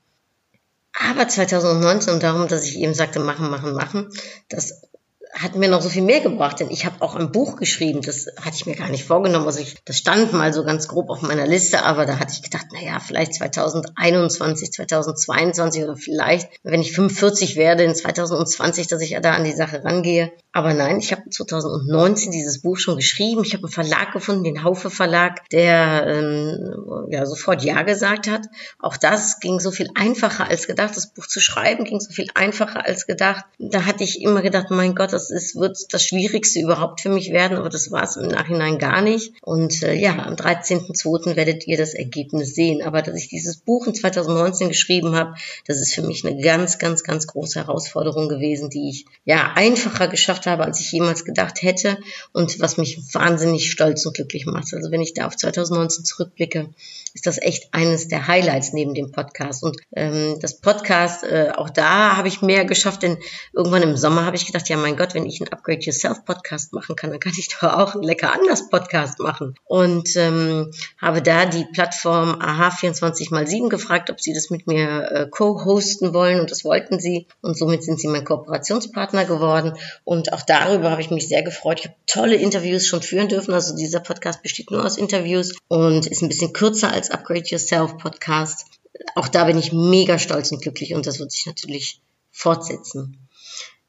Aber 1.00 1.28
2019, 1.28 2.14
und 2.14 2.22
darum, 2.22 2.48
dass 2.48 2.64
ich 2.64 2.78
eben 2.78 2.94
sagte, 2.94 3.20
machen, 3.20 3.50
machen, 3.50 3.74
machen, 3.74 4.08
das 4.48 4.87
hat 5.32 5.54
mir 5.54 5.68
noch 5.68 5.82
so 5.82 5.88
viel 5.88 6.02
mehr 6.02 6.20
gebracht, 6.20 6.60
denn 6.60 6.70
ich 6.70 6.84
habe 6.84 7.00
auch 7.00 7.14
ein 7.14 7.32
Buch 7.32 7.56
geschrieben, 7.56 8.00
das 8.02 8.26
hatte 8.40 8.56
ich 8.56 8.66
mir 8.66 8.76
gar 8.76 8.88
nicht 8.88 9.04
vorgenommen. 9.04 9.46
Also 9.46 9.60
ich, 9.60 9.76
das 9.84 9.98
stand 9.98 10.32
mal 10.32 10.52
so 10.52 10.64
ganz 10.64 10.88
grob 10.88 11.10
auf 11.10 11.22
meiner 11.22 11.46
Liste, 11.46 11.84
aber 11.84 12.06
da 12.06 12.18
hatte 12.18 12.32
ich 12.32 12.42
gedacht, 12.42 12.66
na 12.72 12.80
ja, 12.80 13.00
vielleicht 13.00 13.34
2021, 13.34 14.72
2022 14.72 15.84
oder 15.84 15.96
vielleicht, 15.96 16.48
wenn 16.62 16.80
ich 16.80 16.92
45 16.92 17.56
werde, 17.56 17.84
in 17.84 17.94
2020, 17.94 18.86
dass 18.86 19.02
ich 19.02 19.16
da 19.20 19.32
an 19.32 19.44
die 19.44 19.52
Sache 19.52 19.84
rangehe. 19.84 20.32
Aber 20.52 20.74
nein, 20.74 20.98
ich 20.98 21.12
habe 21.12 21.28
2019 21.28 22.32
dieses 22.32 22.62
Buch 22.62 22.78
schon 22.78 22.96
geschrieben. 22.96 23.44
Ich 23.44 23.52
habe 23.52 23.64
einen 23.64 23.72
Verlag 23.72 24.12
gefunden, 24.12 24.44
den 24.44 24.64
Haufe 24.64 24.90
Verlag, 24.90 25.48
der 25.50 26.06
ähm, 26.06 27.06
ja 27.10 27.26
sofort 27.26 27.62
Ja 27.62 27.82
gesagt 27.82 28.28
hat. 28.28 28.42
Auch 28.78 28.96
das 28.96 29.40
ging 29.40 29.60
so 29.60 29.70
viel 29.70 29.88
einfacher 29.94 30.48
als 30.48 30.66
gedacht. 30.66 30.96
Das 30.96 31.12
Buch 31.12 31.26
zu 31.26 31.40
schreiben 31.40 31.84
ging 31.84 32.00
so 32.00 32.12
viel 32.12 32.28
einfacher 32.34 32.84
als 32.84 33.06
gedacht. 33.06 33.44
Da 33.58 33.84
hatte 33.84 34.04
ich 34.04 34.22
immer 34.22 34.42
gedacht, 34.42 34.70
mein 34.70 34.94
Gott, 34.94 35.12
das 35.18 35.30
ist, 35.30 35.56
wird 35.56 35.92
das 35.92 36.04
Schwierigste 36.04 36.60
überhaupt 36.60 37.00
für 37.00 37.08
mich 37.08 37.32
werden, 37.32 37.58
aber 37.58 37.68
das 37.68 37.90
war 37.90 38.04
es 38.04 38.16
im 38.16 38.28
Nachhinein 38.28 38.78
gar 38.78 39.02
nicht. 39.02 39.34
Und 39.42 39.82
äh, 39.82 39.94
ja, 39.94 40.16
am 40.16 40.34
13.02. 40.34 41.34
werdet 41.34 41.66
ihr 41.66 41.76
das 41.76 41.94
Ergebnis 41.94 42.54
sehen. 42.54 42.82
Aber 42.82 43.02
dass 43.02 43.16
ich 43.16 43.28
dieses 43.28 43.56
Buch 43.56 43.88
in 43.88 43.94
2019 43.94 44.68
geschrieben 44.68 45.16
habe, 45.16 45.34
das 45.66 45.78
ist 45.78 45.92
für 45.92 46.02
mich 46.02 46.24
eine 46.24 46.40
ganz, 46.40 46.78
ganz, 46.78 47.02
ganz 47.02 47.26
große 47.26 47.58
Herausforderung 47.58 48.28
gewesen, 48.28 48.70
die 48.70 48.90
ich 48.90 49.06
ja 49.24 49.52
einfacher 49.56 50.06
geschafft 50.06 50.46
habe, 50.46 50.64
als 50.64 50.78
ich 50.78 50.92
jemals 50.92 51.24
gedacht 51.24 51.62
hätte 51.62 51.98
und 52.32 52.60
was 52.60 52.76
mich 52.76 53.00
wahnsinnig 53.12 53.72
stolz 53.72 54.06
und 54.06 54.14
glücklich 54.14 54.46
macht. 54.46 54.72
Also 54.72 54.92
wenn 54.92 55.00
ich 55.00 55.14
da 55.14 55.26
auf 55.26 55.36
2019 55.36 56.04
zurückblicke, 56.04 56.68
ist 57.14 57.26
das 57.26 57.38
echt 57.38 57.74
eines 57.74 58.06
der 58.06 58.28
Highlights 58.28 58.72
neben 58.72 58.94
dem 58.94 59.10
Podcast. 59.10 59.64
Und 59.64 59.76
ähm, 59.96 60.38
das 60.40 60.60
Podcast, 60.60 61.24
äh, 61.24 61.50
auch 61.56 61.70
da 61.70 62.16
habe 62.16 62.28
ich 62.28 62.42
mehr 62.42 62.64
geschafft, 62.64 63.02
denn 63.02 63.18
irgendwann 63.52 63.82
im 63.82 63.96
Sommer 63.96 64.24
habe 64.24 64.36
ich 64.36 64.46
gedacht, 64.46 64.68
ja 64.68 64.76
mein 64.76 64.96
Gott, 64.96 65.07
gehört, 65.08 65.14
wenn 65.14 65.26
ich 65.26 65.40
einen 65.40 65.52
Upgrade 65.52 65.80
Yourself 65.80 66.24
Podcast 66.24 66.72
machen 66.72 66.96
kann, 66.96 67.10
dann 67.10 67.20
kann 67.20 67.32
ich 67.36 67.48
doch 67.48 67.62
auch 67.62 67.94
einen 67.94 68.02
Lecker 68.02 68.32
anders 68.32 68.68
Podcast 68.68 69.18
machen. 69.20 69.54
Und 69.64 70.14
ähm, 70.16 70.70
habe 71.00 71.22
da 71.22 71.46
die 71.46 71.64
Plattform 71.72 72.40
AH24x7 72.40 73.68
gefragt, 73.68 74.10
ob 74.10 74.20
sie 74.20 74.32
das 74.32 74.50
mit 74.50 74.66
mir 74.66 75.10
äh, 75.10 75.26
co-hosten 75.30 76.14
wollen 76.14 76.40
und 76.40 76.50
das 76.50 76.64
wollten 76.64 77.00
sie. 77.00 77.26
Und 77.40 77.56
somit 77.56 77.82
sind 77.82 78.00
sie 78.00 78.08
mein 78.08 78.24
Kooperationspartner 78.24 79.24
geworden. 79.24 79.74
Und 80.04 80.32
auch 80.32 80.42
darüber 80.42 80.90
habe 80.90 81.00
ich 81.00 81.10
mich 81.10 81.28
sehr 81.28 81.42
gefreut. 81.42 81.80
Ich 81.80 81.86
habe 81.86 81.96
tolle 82.06 82.36
Interviews 82.36 82.86
schon 82.86 83.02
führen 83.02 83.28
dürfen. 83.28 83.54
Also 83.54 83.76
dieser 83.76 84.00
Podcast 84.00 84.42
besteht 84.42 84.70
nur 84.70 84.84
aus 84.84 84.98
Interviews 84.98 85.54
und 85.68 86.06
ist 86.06 86.22
ein 86.22 86.28
bisschen 86.28 86.52
kürzer 86.52 86.92
als 86.92 87.10
Upgrade 87.10 87.44
Yourself 87.46 87.96
Podcast. 87.98 88.66
Auch 89.14 89.28
da 89.28 89.44
bin 89.44 89.58
ich 89.58 89.72
mega 89.72 90.18
stolz 90.18 90.50
und 90.50 90.62
glücklich 90.62 90.94
und 90.94 91.06
das 91.06 91.18
wird 91.18 91.30
sich 91.30 91.46
natürlich 91.46 92.00
fortsetzen. 92.30 93.27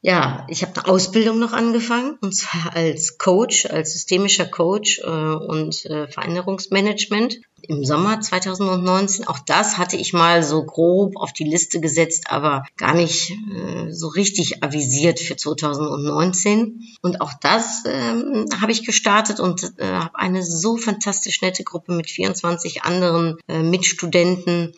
Ja, 0.02 0.46
ich 0.48 0.62
habe 0.62 0.72
eine 0.76 0.88
Ausbildung 0.88 1.38
noch 1.38 1.52
angefangen 1.52 2.16
und 2.22 2.34
zwar 2.34 2.74
als 2.74 3.18
Coach, 3.18 3.66
als 3.66 3.92
systemischer 3.92 4.46
Coach 4.46 5.00
äh, 5.00 5.06
und 5.06 5.84
äh, 5.84 6.08
Veränderungsmanagement 6.08 7.38
im 7.68 7.84
Sommer 7.84 8.20
2019. 8.20 9.26
Auch 9.26 9.38
das 9.40 9.76
hatte 9.76 9.96
ich 9.96 10.14
mal 10.14 10.42
so 10.42 10.64
grob 10.64 11.16
auf 11.16 11.34
die 11.34 11.44
Liste 11.44 11.80
gesetzt, 11.80 12.30
aber 12.30 12.64
gar 12.78 12.94
nicht 12.94 13.30
äh, 13.30 13.92
so 13.92 14.08
richtig 14.08 14.62
avisiert 14.62 15.20
für 15.20 15.36
2019. 15.36 16.80
Und 17.02 17.20
auch 17.20 17.34
das 17.38 17.84
ähm, 17.84 18.46
habe 18.58 18.72
ich 18.72 18.86
gestartet 18.86 19.38
und 19.38 19.74
äh, 19.78 19.84
habe 19.84 20.18
eine 20.18 20.42
so 20.42 20.78
fantastisch 20.78 21.42
nette 21.42 21.62
Gruppe 21.62 21.92
mit 21.92 22.08
24 22.08 22.84
anderen 22.84 23.36
äh, 23.48 23.62
Mitstudenten 23.62 24.72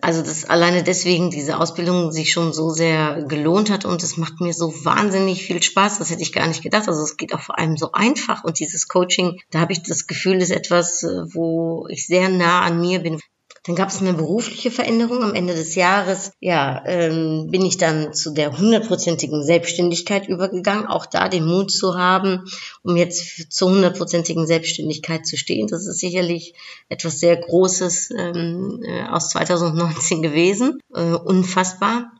also 0.00 0.22
das 0.22 0.46
alleine 0.46 0.82
deswegen 0.82 1.30
diese 1.30 1.58
Ausbildung 1.58 2.10
sich 2.10 2.32
schon 2.32 2.54
so 2.54 2.70
sehr 2.70 3.24
gelohnt 3.24 3.70
hat 3.70 3.84
und 3.84 4.02
es 4.02 4.16
macht 4.16 4.40
mir 4.40 4.54
so 4.54 4.72
wahnsinnig 4.84 5.44
viel 5.44 5.62
Spaß. 5.62 5.98
Das 5.98 6.10
hätte 6.10 6.22
ich 6.22 6.32
gar 6.32 6.46
nicht 6.46 6.62
gedacht. 6.62 6.88
Also 6.88 7.02
es 7.02 7.18
geht 7.18 7.34
auch 7.34 7.40
vor 7.40 7.58
allem 7.58 7.76
so 7.76 7.92
einfach 7.92 8.44
und 8.44 8.60
dieses 8.60 8.88
Coaching, 8.88 9.40
da 9.50 9.60
habe 9.60 9.72
ich 9.72 9.82
das 9.82 10.06
Gefühl, 10.06 10.36
ist 10.36 10.50
etwas, 10.50 11.02
äh, 11.02 11.24
wo 11.34 11.86
ich 11.90 12.06
sehr 12.06 12.30
nah 12.30 12.62
an 12.62 12.80
mir 12.80 13.00
bin. 13.00 13.20
Dann 13.68 13.76
gab 13.76 13.90
es 13.90 14.00
eine 14.00 14.14
berufliche 14.14 14.70
Veränderung 14.70 15.22
am 15.22 15.34
Ende 15.34 15.54
des 15.54 15.74
Jahres. 15.74 16.32
Ja, 16.40 16.82
ähm, 16.86 17.50
bin 17.50 17.66
ich 17.66 17.76
dann 17.76 18.14
zu 18.14 18.30
der 18.30 18.56
hundertprozentigen 18.56 19.44
Selbstständigkeit 19.44 20.26
übergegangen. 20.26 20.86
Auch 20.86 21.04
da 21.04 21.28
den 21.28 21.44
Mut 21.44 21.70
zu 21.70 21.98
haben, 21.98 22.46
um 22.82 22.96
jetzt 22.96 23.52
zur 23.52 23.68
hundertprozentigen 23.68 24.46
Selbstständigkeit 24.46 25.26
zu 25.26 25.36
stehen. 25.36 25.66
Das 25.66 25.86
ist 25.86 25.98
sicherlich 25.98 26.54
etwas 26.88 27.20
sehr 27.20 27.36
Großes 27.36 28.10
ähm, 28.16 28.82
äh, 28.86 29.02
aus 29.02 29.28
2019 29.28 30.22
gewesen. 30.22 30.78
Äh, 30.94 31.02
unfassbar. 31.02 32.10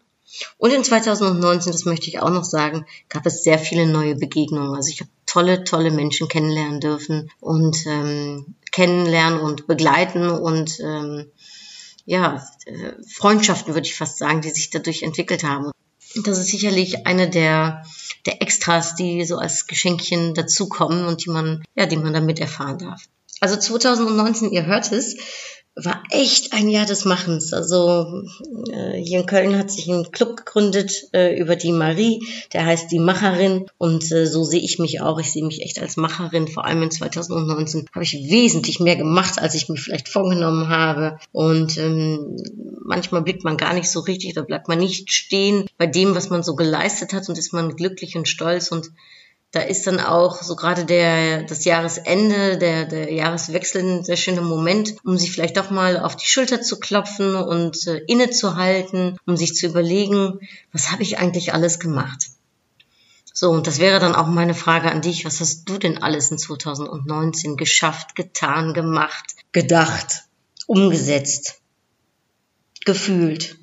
Und 0.59 0.75
in 0.75 0.85
2019, 0.85 1.73
das 1.73 1.87
möchte 1.87 2.09
ich 2.09 2.21
auch 2.21 2.28
noch 2.28 2.45
sagen, 2.45 2.85
gab 3.09 3.25
es 3.25 3.43
sehr 3.43 3.59
viele 3.59 3.87
neue 3.87 4.17
Begegnungen. 4.17 4.75
Also 4.75 4.90
ich 4.90 5.00
habe 5.00 5.11
tolle, 5.25 5.64
tolle 5.64 5.90
Menschen 5.90 6.28
kennenlernen 6.28 6.81
dürfen 6.81 7.31
und 7.40 7.87
ähm, 7.87 8.55
kennenlernen 8.71 9.40
und 9.40 9.67
begleiten 9.67 10.28
und 10.28 10.78
ähm, 10.81 11.31
ja, 12.09 12.43
Freundschaften, 13.07 13.75
würde 13.75 13.87
ich 13.87 13.95
fast 13.95 14.17
sagen, 14.17 14.41
die 14.41 14.49
sich 14.49 14.71
dadurch 14.71 15.03
entwickelt 15.03 15.45
haben. 15.45 15.71
Das 16.25 16.38
ist 16.38 16.47
sicherlich 16.47 17.07
eine 17.07 17.29
der, 17.29 17.85
der 18.25 18.41
Extras, 18.41 18.95
die 18.95 19.27
so 19.27 19.37
als 19.37 19.67
Geschenkchen 19.67 20.33
dazukommen 20.33 21.05
und 21.05 21.27
die 21.27 21.31
man, 21.31 21.62
ja, 21.75 21.85
die 21.85 21.99
man 21.99 22.15
damit 22.15 22.41
erfahren 22.41 22.79
darf. 22.79 23.03
Also 23.41 23.57
2019, 23.57 24.50
ihr 24.53 24.65
hört 24.65 24.91
es, 24.91 25.19
war 25.85 26.02
echt 26.11 26.52
ein 26.52 26.68
Jahr 26.68 26.87
des 26.87 27.04
Machens. 27.04 27.52
Also 27.52 28.25
äh, 28.73 29.00
hier 29.00 29.20
in 29.20 29.26
Köln 29.26 29.56
hat 29.56 29.70
sich 29.70 29.88
ein 29.88 30.11
Club 30.11 30.37
gegründet 30.37 31.08
äh, 31.12 31.38
über 31.38 31.56
die 31.56 31.73
Marie, 31.73 32.20
der 32.52 32.66
heißt 32.66 32.90
die 32.90 32.99
Macherin 32.99 33.66
und 33.78 34.11
äh, 34.11 34.26
so 34.26 34.44
sehe 34.44 34.61
ich 34.61 34.78
mich 34.78 35.00
auch. 35.00 35.20
Ich 35.20 35.32
sehe 35.32 35.44
mich 35.44 35.62
echt 35.62 35.80
als 35.80 35.97
Macherin. 35.97 36.49
Vor 36.49 36.64
allem 36.64 36.82
in 36.82 36.90
2019 36.90 37.87
habe 37.94 38.04
ich 38.04 38.14
wesentlich 38.30 38.80
mehr 38.80 38.97
gemacht, 38.97 39.38
als 39.40 39.54
ich 39.54 39.68
mir 39.68 39.76
vielleicht 39.76 40.08
vorgenommen 40.08 40.68
habe. 40.68 41.18
Und 41.32 41.76
ähm, 41.78 42.37
manchmal 42.85 43.23
blickt 43.23 43.44
man 43.44 43.56
gar 43.56 43.75
nicht 43.75 43.90
so 43.90 44.00
richtig, 44.00 44.35
da 44.35 44.42
bleibt 44.42 44.68
man 44.68 44.78
nicht 44.78 45.12
stehen 45.12 45.66
bei 45.76 45.87
dem, 45.87 46.14
was 46.14 46.30
man 46.30 46.42
so 46.42 46.56
geleistet 46.56 47.12
hat 47.12 47.28
und 47.28 47.38
ist 47.38 47.52
man 47.52 47.76
glücklich 47.76 48.16
und 48.16 48.28
stolz 48.28 48.73
und 48.73 48.90
da 49.50 49.61
ist 49.61 49.87
dann 49.87 49.99
auch 49.99 50.43
so 50.43 50.57
gerade 50.57 50.85
der, 50.85 51.43
das 51.45 51.64
Jahresende, 51.64 52.59
der, 52.59 52.85
der 52.85 53.12
Jahreswechsel 53.12 53.83
ein 53.83 54.05
sehr 54.05 54.17
schöner 54.17 54.43
Moment, 54.43 54.97
um 55.05 55.17
sich 55.17 55.33
vielleicht 55.33 55.57
doch 55.57 55.71
mal 55.71 55.99
auf 55.99 56.17
die 56.17 56.26
Schulter 56.26 56.61
zu 56.61 56.78
klopfen 56.78 57.35
und 57.35 57.87
äh, 57.87 57.99
innezuhalten, 58.07 59.17
um 59.26 59.37
sich 59.38 59.55
zu 59.55 59.67
überlegen, 59.67 60.38
was 60.73 60.93
habe 60.93 61.02
ich 61.02 61.19
eigentlich 61.19 61.55
alles 61.55 61.81
gemacht? 61.81 62.26
So, 63.33 63.50
und 63.50 63.67
das 63.67 63.78
wäre 63.78 64.00
dann 64.00 64.14
auch 64.14 64.26
meine 64.26 64.55
Frage 64.55 64.90
an 64.90 65.00
dich. 65.00 65.25
Was 65.25 65.40
hast 65.40 65.64
du 65.69 65.78
denn 65.78 66.02
alles 66.02 66.31
in 66.31 66.38
2019 66.38 67.57
geschafft, 67.57 68.17
getan, 68.17 68.75
gemacht, 68.75 69.37
gedacht, 69.52 70.25
umgesetzt, 70.67 71.61
gefühlt, 72.85 73.57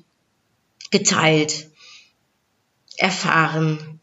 geteilt, 0.90 1.68
erfahren, 2.96 3.95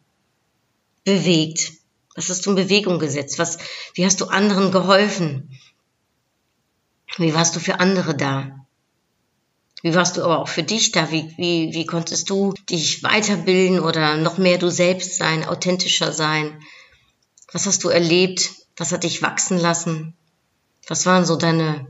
bewegt? 1.03 1.73
Was 2.15 2.29
hast 2.29 2.45
du 2.45 2.51
in 2.51 2.55
Bewegung 2.55 2.99
gesetzt? 2.99 3.39
Was, 3.39 3.57
wie 3.95 4.05
hast 4.05 4.21
du 4.21 4.25
anderen 4.25 4.71
geholfen? 4.71 5.49
Wie 7.17 7.33
warst 7.33 7.55
du 7.55 7.59
für 7.59 7.79
andere 7.79 8.15
da? 8.15 8.65
Wie 9.81 9.93
warst 9.93 10.15
du 10.17 10.23
aber 10.23 10.39
auch 10.39 10.47
für 10.47 10.63
dich 10.63 10.91
da? 10.91 11.11
Wie, 11.11 11.33
wie, 11.37 11.73
wie 11.73 11.85
konntest 11.85 12.29
du 12.29 12.53
dich 12.69 13.03
weiterbilden 13.03 13.79
oder 13.79 14.15
noch 14.15 14.37
mehr 14.37 14.57
du 14.57 14.69
selbst 14.69 15.17
sein, 15.17 15.45
authentischer 15.45 16.13
sein? 16.13 16.63
Was 17.51 17.65
hast 17.65 17.83
du 17.83 17.89
erlebt? 17.89 18.51
Was 18.77 18.91
hat 18.91 19.03
dich 19.03 19.21
wachsen 19.21 19.57
lassen? 19.57 20.15
Was 20.87 21.05
waren 21.05 21.25
so 21.25 21.35
deine 21.35 21.87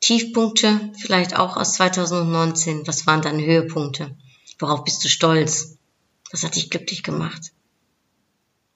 Tiefpunkte, 0.00 0.92
vielleicht 0.98 1.36
auch 1.36 1.56
aus 1.56 1.74
2019? 1.74 2.86
Was 2.86 3.06
waren 3.06 3.22
deine 3.22 3.44
Höhepunkte? 3.44 4.16
Worauf 4.58 4.84
bist 4.84 5.04
du 5.04 5.08
stolz? 5.08 5.76
Was 6.30 6.44
hat 6.44 6.56
dich 6.56 6.70
glücklich 6.70 7.02
gemacht? 7.02 7.52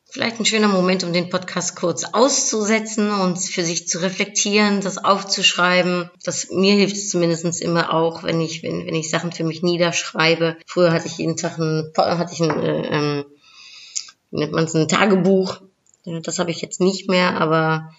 Vielleicht 0.09 0.39
ein 0.39 0.47
schöner 0.47 0.69
Moment, 0.69 1.05
um 1.05 1.13
den 1.13 1.31
Podcast 1.31 1.77
kurz 1.77 2.05
auszusetzen 2.05 3.11
und 3.11 3.39
für 3.39 3.65
sich 3.65 3.89
zu 3.89 3.99
reflektieren, 3.99 4.81
das 4.81 4.99
aufzuschreiben. 4.99 6.11
Das 6.25 6.51
mir 6.51 6.75
hilft 6.75 6.97
es 6.97 7.11
zumindest 7.11 7.61
immer 7.61 7.93
auch, 7.93 8.23
wenn 8.23 8.41
ich, 8.41 8.63
wenn, 8.63 8.87
wenn 8.87 8.95
ich 8.95 9.11
Sachen 9.11 9.33
für 9.33 9.45
mich 9.45 9.63
niederschreibe. 9.63 10.57
Früher 10.67 10.93
hatte 10.93 11.07
ich 11.07 11.19
jeden 11.19 11.37
Tag 11.37 11.59
ein, 11.59 11.93
hatte 11.97 12.33
ich 12.33 12.41
ein, 12.41 12.51
äh, 12.51 12.87
ähm, 12.89 13.25
nennt 14.31 14.53
man 14.53 14.65
es, 14.65 14.75
ein 14.75 14.89
Tagebuch. 14.89 15.61
Das 16.23 16.39
habe 16.39 16.53
ich 16.53 16.61
jetzt 16.61 16.81
nicht 16.81 17.09
mehr, 17.09 17.41
aber 17.41 17.93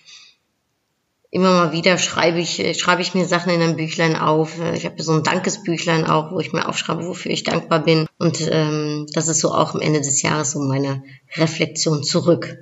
immer 1.30 1.52
mal 1.52 1.72
wieder 1.72 1.98
schreibe 1.98 2.40
ich, 2.40 2.60
äh, 2.60 2.74
schreibe 2.74 3.02
ich 3.02 3.14
mir 3.14 3.26
Sachen 3.26 3.52
in 3.52 3.62
einem 3.62 3.76
Büchlein 3.76 4.16
auf. 4.16 4.60
Äh, 4.60 4.76
ich 4.76 4.86
habe 4.86 5.02
so 5.02 5.14
ein 5.14 5.24
Dankesbüchlein 5.24 6.06
auch, 6.06 6.32
wo 6.32 6.40
ich 6.40 6.54
mir 6.54 6.68
aufschreibe, 6.68 7.06
wofür 7.06 7.32
ich 7.32 7.44
dankbar 7.44 7.84
bin. 7.84 8.08
Und 8.18 8.48
ähm, 8.50 9.08
das 9.14 9.28
ist 9.28 9.40
so 9.40 9.54
auch 9.54 9.74
am 9.74 9.82
Ende 9.82 10.00
des 10.00 10.22
Jahres 10.22 10.52
so 10.52 10.60
meine 10.60 11.04
Reflexion 11.36 12.04
zurück. 12.04 12.58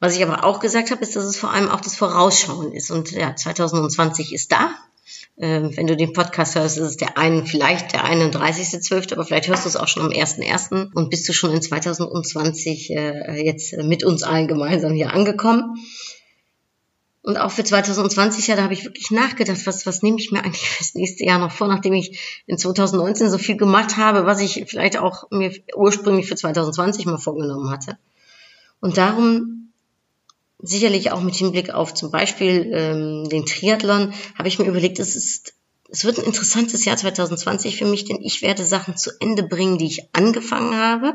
Was 0.00 0.16
ich 0.16 0.22
aber 0.24 0.44
auch 0.44 0.58
gesagt 0.58 0.90
habe, 0.90 1.02
ist, 1.02 1.14
dass 1.14 1.24
es 1.24 1.36
vor 1.36 1.52
allem 1.52 1.70
auch 1.70 1.80
das 1.80 1.94
Vorausschauen 1.94 2.72
ist. 2.72 2.90
Und 2.90 3.12
ja, 3.12 3.34
2020 3.34 4.34
ist 4.34 4.50
da. 4.50 4.70
Ähm, 5.40 5.76
wenn 5.76 5.86
du 5.86 5.96
den 5.96 6.12
Podcast 6.12 6.56
hörst, 6.56 6.78
ist 6.78 6.84
es 6.84 6.96
der 6.96 7.16
einen, 7.16 7.46
vielleicht 7.46 7.92
der 7.92 8.04
31.12., 8.04 9.12
aber 9.12 9.24
vielleicht 9.24 9.46
hörst 9.46 9.64
du 9.64 9.68
es 9.68 9.76
auch 9.76 9.86
schon 9.86 10.02
am 10.02 10.10
1.1. 10.10 10.92
und 10.92 11.10
bist 11.10 11.28
du 11.28 11.32
schon 11.32 11.52
in 11.52 11.62
2020 11.62 12.90
äh, 12.90 13.44
jetzt 13.44 13.72
mit 13.76 14.02
uns 14.02 14.24
allen 14.24 14.48
gemeinsam 14.48 14.94
hier 14.94 15.12
angekommen. 15.12 15.76
Und 17.22 17.36
auch 17.36 17.50
für 17.50 17.64
2020, 17.64 18.46
ja, 18.46 18.56
da 18.56 18.62
habe 18.62 18.74
ich 18.74 18.84
wirklich 18.84 19.10
nachgedacht, 19.10 19.66
was, 19.66 19.86
was 19.86 20.02
nehme 20.02 20.18
ich 20.18 20.30
mir 20.30 20.44
eigentlich 20.44 20.68
fürs 20.68 20.94
nächste 20.94 21.24
Jahr 21.24 21.38
noch 21.38 21.52
vor, 21.52 21.68
nachdem 21.68 21.94
ich 21.94 22.42
in 22.46 22.58
2019 22.58 23.30
so 23.30 23.38
viel 23.38 23.56
gemacht 23.56 23.96
habe, 23.96 24.24
was 24.24 24.40
ich 24.40 24.64
vielleicht 24.66 24.98
auch 24.98 25.30
mir 25.30 25.52
ursprünglich 25.74 26.26
für 26.26 26.36
2020 26.36 27.06
mal 27.06 27.18
vorgenommen 27.18 27.70
hatte. 27.70 27.98
Und 28.80 28.96
darum, 28.96 29.72
sicherlich 30.60 31.10
auch 31.10 31.20
mit 31.20 31.34
Hinblick 31.34 31.70
auf 31.70 31.94
zum 31.94 32.10
Beispiel 32.10 32.70
ähm, 32.72 33.28
den 33.28 33.46
Triathlon, 33.46 34.12
habe 34.36 34.48
ich 34.48 34.58
mir 34.58 34.66
überlegt, 34.66 34.98
es 34.98 35.16
ist 35.16 35.54
es 35.90 36.04
wird 36.04 36.18
ein 36.18 36.26
interessantes 36.26 36.84
Jahr 36.84 36.98
2020 36.98 37.76
für 37.76 37.86
mich, 37.86 38.04
denn 38.04 38.18
ich 38.20 38.42
werde 38.42 38.62
Sachen 38.62 38.98
zu 38.98 39.10
Ende 39.20 39.42
bringen, 39.42 39.78
die 39.78 39.86
ich 39.86 40.14
angefangen 40.14 40.76
habe 40.76 41.14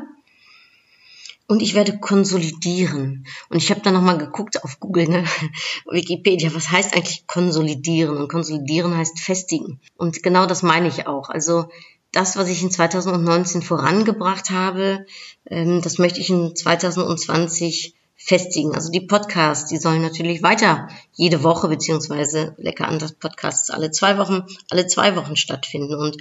und 1.46 1.60
ich 1.60 1.74
werde 1.74 1.98
konsolidieren. 1.98 3.26
Und 3.50 3.58
ich 3.58 3.70
habe 3.70 3.80
dann 3.80 3.94
nochmal 3.94 4.18
geguckt 4.18 4.64
auf 4.64 4.80
Google, 4.80 5.08
ne, 5.08 5.24
Wikipedia, 5.90 6.54
was 6.54 6.70
heißt 6.70 6.94
eigentlich 6.94 7.26
konsolidieren? 7.26 8.16
Und 8.16 8.28
konsolidieren 8.28 8.96
heißt 8.96 9.20
festigen. 9.20 9.80
Und 9.96 10.22
genau 10.22 10.46
das 10.46 10.62
meine 10.62 10.88
ich 10.88 11.06
auch. 11.06 11.28
Also 11.28 11.66
das, 12.12 12.36
was 12.36 12.48
ich 12.48 12.62
in 12.62 12.70
2019 12.70 13.62
vorangebracht 13.62 14.50
habe, 14.50 15.04
ähm, 15.46 15.82
das 15.82 15.98
möchte 15.98 16.20
ich 16.20 16.30
in 16.30 16.54
2020 16.54 17.94
festigen. 18.16 18.74
Also 18.74 18.90
die 18.90 19.02
Podcasts, 19.02 19.68
die 19.68 19.76
sollen 19.76 20.00
natürlich 20.00 20.42
weiter 20.42 20.88
jede 21.12 21.42
Woche 21.42 21.68
beziehungsweise 21.68 22.54
lecker 22.56 22.88
anders 22.88 23.12
Podcasts 23.12 23.68
alle 23.70 23.90
zwei 23.90 24.16
Wochen, 24.16 24.44
alle 24.70 24.86
zwei 24.86 25.14
Wochen 25.16 25.36
stattfinden. 25.36 25.94
Und 25.94 26.16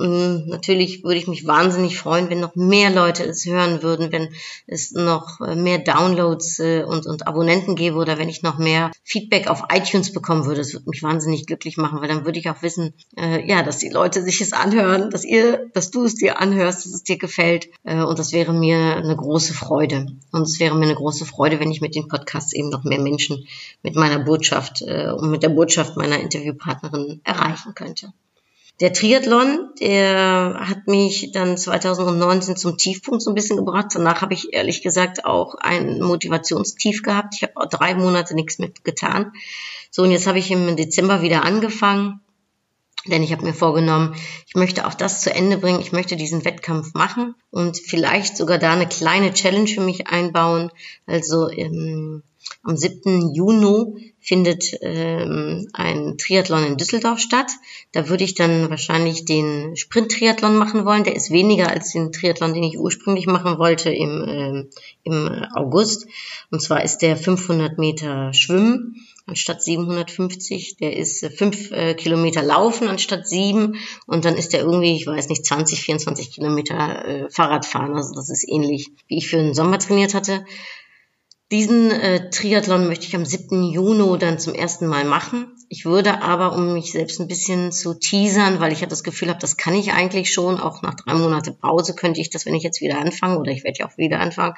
Natürlich 0.00 1.04
würde 1.04 1.18
ich 1.18 1.26
mich 1.26 1.46
wahnsinnig 1.46 1.98
freuen, 1.98 2.30
wenn 2.30 2.40
noch 2.40 2.54
mehr 2.54 2.88
Leute 2.90 3.24
es 3.24 3.44
hören 3.44 3.82
würden, 3.82 4.10
wenn 4.12 4.30
es 4.66 4.92
noch 4.92 5.40
äh, 5.40 5.54
mehr 5.54 5.78
Downloads 5.78 6.58
äh, 6.60 6.84
und, 6.84 7.06
und 7.06 7.26
Abonnenten 7.26 7.76
gäbe 7.76 7.96
oder 7.96 8.16
wenn 8.16 8.30
ich 8.30 8.42
noch 8.42 8.56
mehr 8.56 8.90
Feedback 9.04 9.48
auf 9.48 9.64
iTunes 9.70 10.12
bekommen 10.12 10.46
würde. 10.46 10.60
Das 10.60 10.72
würde 10.72 10.88
mich 10.88 11.02
wahnsinnig 11.02 11.44
glücklich 11.44 11.76
machen, 11.76 12.00
weil 12.00 12.08
dann 12.08 12.24
würde 12.24 12.38
ich 12.38 12.48
auch 12.48 12.62
wissen, 12.62 12.94
äh, 13.18 13.46
ja, 13.46 13.62
dass 13.62 13.76
die 13.76 13.90
Leute 13.90 14.22
sich 14.22 14.40
es 14.40 14.54
anhören, 14.54 15.10
dass 15.10 15.24
ihr, 15.24 15.68
dass 15.74 15.90
du 15.90 16.04
es 16.04 16.14
dir 16.14 16.40
anhörst, 16.40 16.86
dass 16.86 16.94
es 16.94 17.02
dir 17.02 17.18
gefällt. 17.18 17.68
Äh, 17.84 18.02
und 18.02 18.18
das 18.18 18.32
wäre 18.32 18.54
mir 18.54 18.96
eine 18.96 19.16
große 19.16 19.52
Freude. 19.52 20.06
Und 20.32 20.42
es 20.42 20.60
wäre 20.60 20.76
mir 20.76 20.86
eine 20.86 20.94
große 20.94 21.26
Freude, 21.26 21.60
wenn 21.60 21.70
ich 21.70 21.82
mit 21.82 21.94
den 21.94 22.08
Podcasts 22.08 22.54
eben 22.54 22.70
noch 22.70 22.84
mehr 22.84 23.00
Menschen 23.00 23.46
mit 23.82 23.96
meiner 23.96 24.20
Botschaft 24.20 24.80
äh, 24.80 25.10
und 25.10 25.30
mit 25.30 25.42
der 25.42 25.50
Botschaft 25.50 25.98
meiner 25.98 26.20
Interviewpartnerin 26.20 27.20
erreichen 27.24 27.74
könnte. 27.74 28.14
Der 28.80 28.94
Triathlon, 28.94 29.68
der 29.78 30.56
hat 30.60 30.86
mich 30.86 31.32
dann 31.32 31.58
2019 31.58 32.56
zum 32.56 32.78
Tiefpunkt 32.78 33.20
so 33.20 33.30
ein 33.30 33.34
bisschen 33.34 33.58
gebracht. 33.58 33.88
Danach 33.92 34.22
habe 34.22 34.32
ich 34.32 34.54
ehrlich 34.54 34.82
gesagt 34.82 35.26
auch 35.26 35.54
ein 35.56 36.00
Motivationstief 36.00 37.02
gehabt. 37.02 37.34
Ich 37.36 37.42
habe 37.42 37.52
auch 37.56 37.66
drei 37.66 37.94
Monate 37.94 38.34
nichts 38.34 38.58
mit 38.58 38.82
getan. 38.82 39.32
So, 39.90 40.02
und 40.02 40.12
jetzt 40.12 40.26
habe 40.26 40.38
ich 40.38 40.50
im 40.50 40.76
Dezember 40.76 41.20
wieder 41.20 41.44
angefangen. 41.44 42.20
Denn 43.06 43.22
ich 43.22 43.32
habe 43.32 43.44
mir 43.44 43.54
vorgenommen, 43.54 44.14
ich 44.46 44.54
möchte 44.54 44.86
auch 44.86 44.94
das 44.94 45.20
zu 45.20 45.34
Ende 45.34 45.58
bringen. 45.58 45.80
Ich 45.80 45.92
möchte 45.92 46.16
diesen 46.16 46.44
Wettkampf 46.44 46.94
machen 46.94 47.34
und 47.50 47.78
vielleicht 47.78 48.36
sogar 48.36 48.58
da 48.58 48.72
eine 48.72 48.88
kleine 48.88 49.32
Challenge 49.32 49.68
für 49.68 49.80
mich 49.80 50.06
einbauen. 50.06 50.70
Also 51.06 51.50
ähm, 51.50 52.22
am 52.62 52.76
7. 52.76 53.34
Juni 53.34 54.12
findet 54.20 54.76
ähm, 54.82 55.68
ein 55.72 56.18
Triathlon 56.18 56.64
in 56.64 56.76
Düsseldorf 56.76 57.18
statt. 57.18 57.50
Da 57.92 58.08
würde 58.08 58.24
ich 58.24 58.34
dann 58.34 58.68
wahrscheinlich 58.68 59.24
den 59.24 59.76
Sprint-Triathlon 59.76 60.56
machen 60.56 60.84
wollen. 60.84 61.04
Der 61.04 61.16
ist 61.16 61.30
weniger 61.30 61.70
als 61.70 61.92
den 61.92 62.12
Triathlon, 62.12 62.52
den 62.52 62.62
ich 62.62 62.78
ursprünglich 62.78 63.26
machen 63.26 63.58
wollte 63.58 63.90
im, 63.90 64.24
ähm, 64.28 64.70
im 65.04 65.44
August. 65.54 66.06
Und 66.50 66.60
zwar 66.60 66.84
ist 66.84 66.98
der 66.98 67.16
500 67.16 67.78
Meter 67.78 68.34
Schwimmen 68.34 69.06
anstatt 69.26 69.62
750. 69.62 70.76
Der 70.76 70.96
ist 70.96 71.22
äh, 71.22 71.30
fünf 71.30 71.70
äh, 71.70 71.94
Kilometer 71.94 72.42
Laufen 72.42 72.88
anstatt 72.88 73.26
sieben. 73.26 73.76
Und 74.06 74.26
dann 74.26 74.36
ist 74.36 74.52
der 74.52 74.60
irgendwie, 74.60 74.96
ich 74.96 75.06
weiß 75.06 75.28
nicht, 75.28 75.46
20, 75.46 75.80
24 75.80 76.32
Kilometer 76.32 77.04
äh, 77.06 77.30
Fahrradfahren. 77.30 77.94
Also 77.94 78.12
das 78.14 78.28
ist 78.28 78.46
ähnlich, 78.46 78.90
wie 79.08 79.18
ich 79.18 79.28
für 79.28 79.36
den 79.36 79.54
Sommer 79.54 79.78
trainiert 79.78 80.12
hatte. 80.12 80.44
Diesen 81.52 81.90
äh, 81.90 82.30
Triathlon 82.30 82.86
möchte 82.86 83.06
ich 83.06 83.16
am 83.16 83.24
7. 83.24 83.64
Juni 83.64 84.18
dann 84.20 84.38
zum 84.38 84.54
ersten 84.54 84.86
Mal 84.86 85.04
machen. 85.04 85.48
Ich 85.68 85.84
würde 85.84 86.22
aber, 86.22 86.52
um 86.54 86.74
mich 86.74 86.92
selbst 86.92 87.20
ein 87.20 87.26
bisschen 87.26 87.72
zu 87.72 87.94
teasern, 87.94 88.60
weil 88.60 88.72
ich 88.72 88.82
ja 88.82 88.86
das 88.86 89.02
Gefühl 89.02 89.30
habe, 89.30 89.40
das 89.40 89.56
kann 89.56 89.74
ich 89.74 89.92
eigentlich 89.92 90.32
schon, 90.32 90.60
auch 90.60 90.82
nach 90.82 90.94
drei 90.94 91.14
Monate 91.14 91.52
Pause 91.52 91.94
könnte 91.94 92.20
ich 92.20 92.30
das, 92.30 92.46
wenn 92.46 92.54
ich 92.54 92.62
jetzt 92.62 92.80
wieder 92.80 93.00
anfange, 93.00 93.38
oder 93.38 93.50
ich 93.50 93.64
werde 93.64 93.80
ja 93.80 93.88
auch 93.88 93.98
wieder 93.98 94.20
anfangen, 94.20 94.54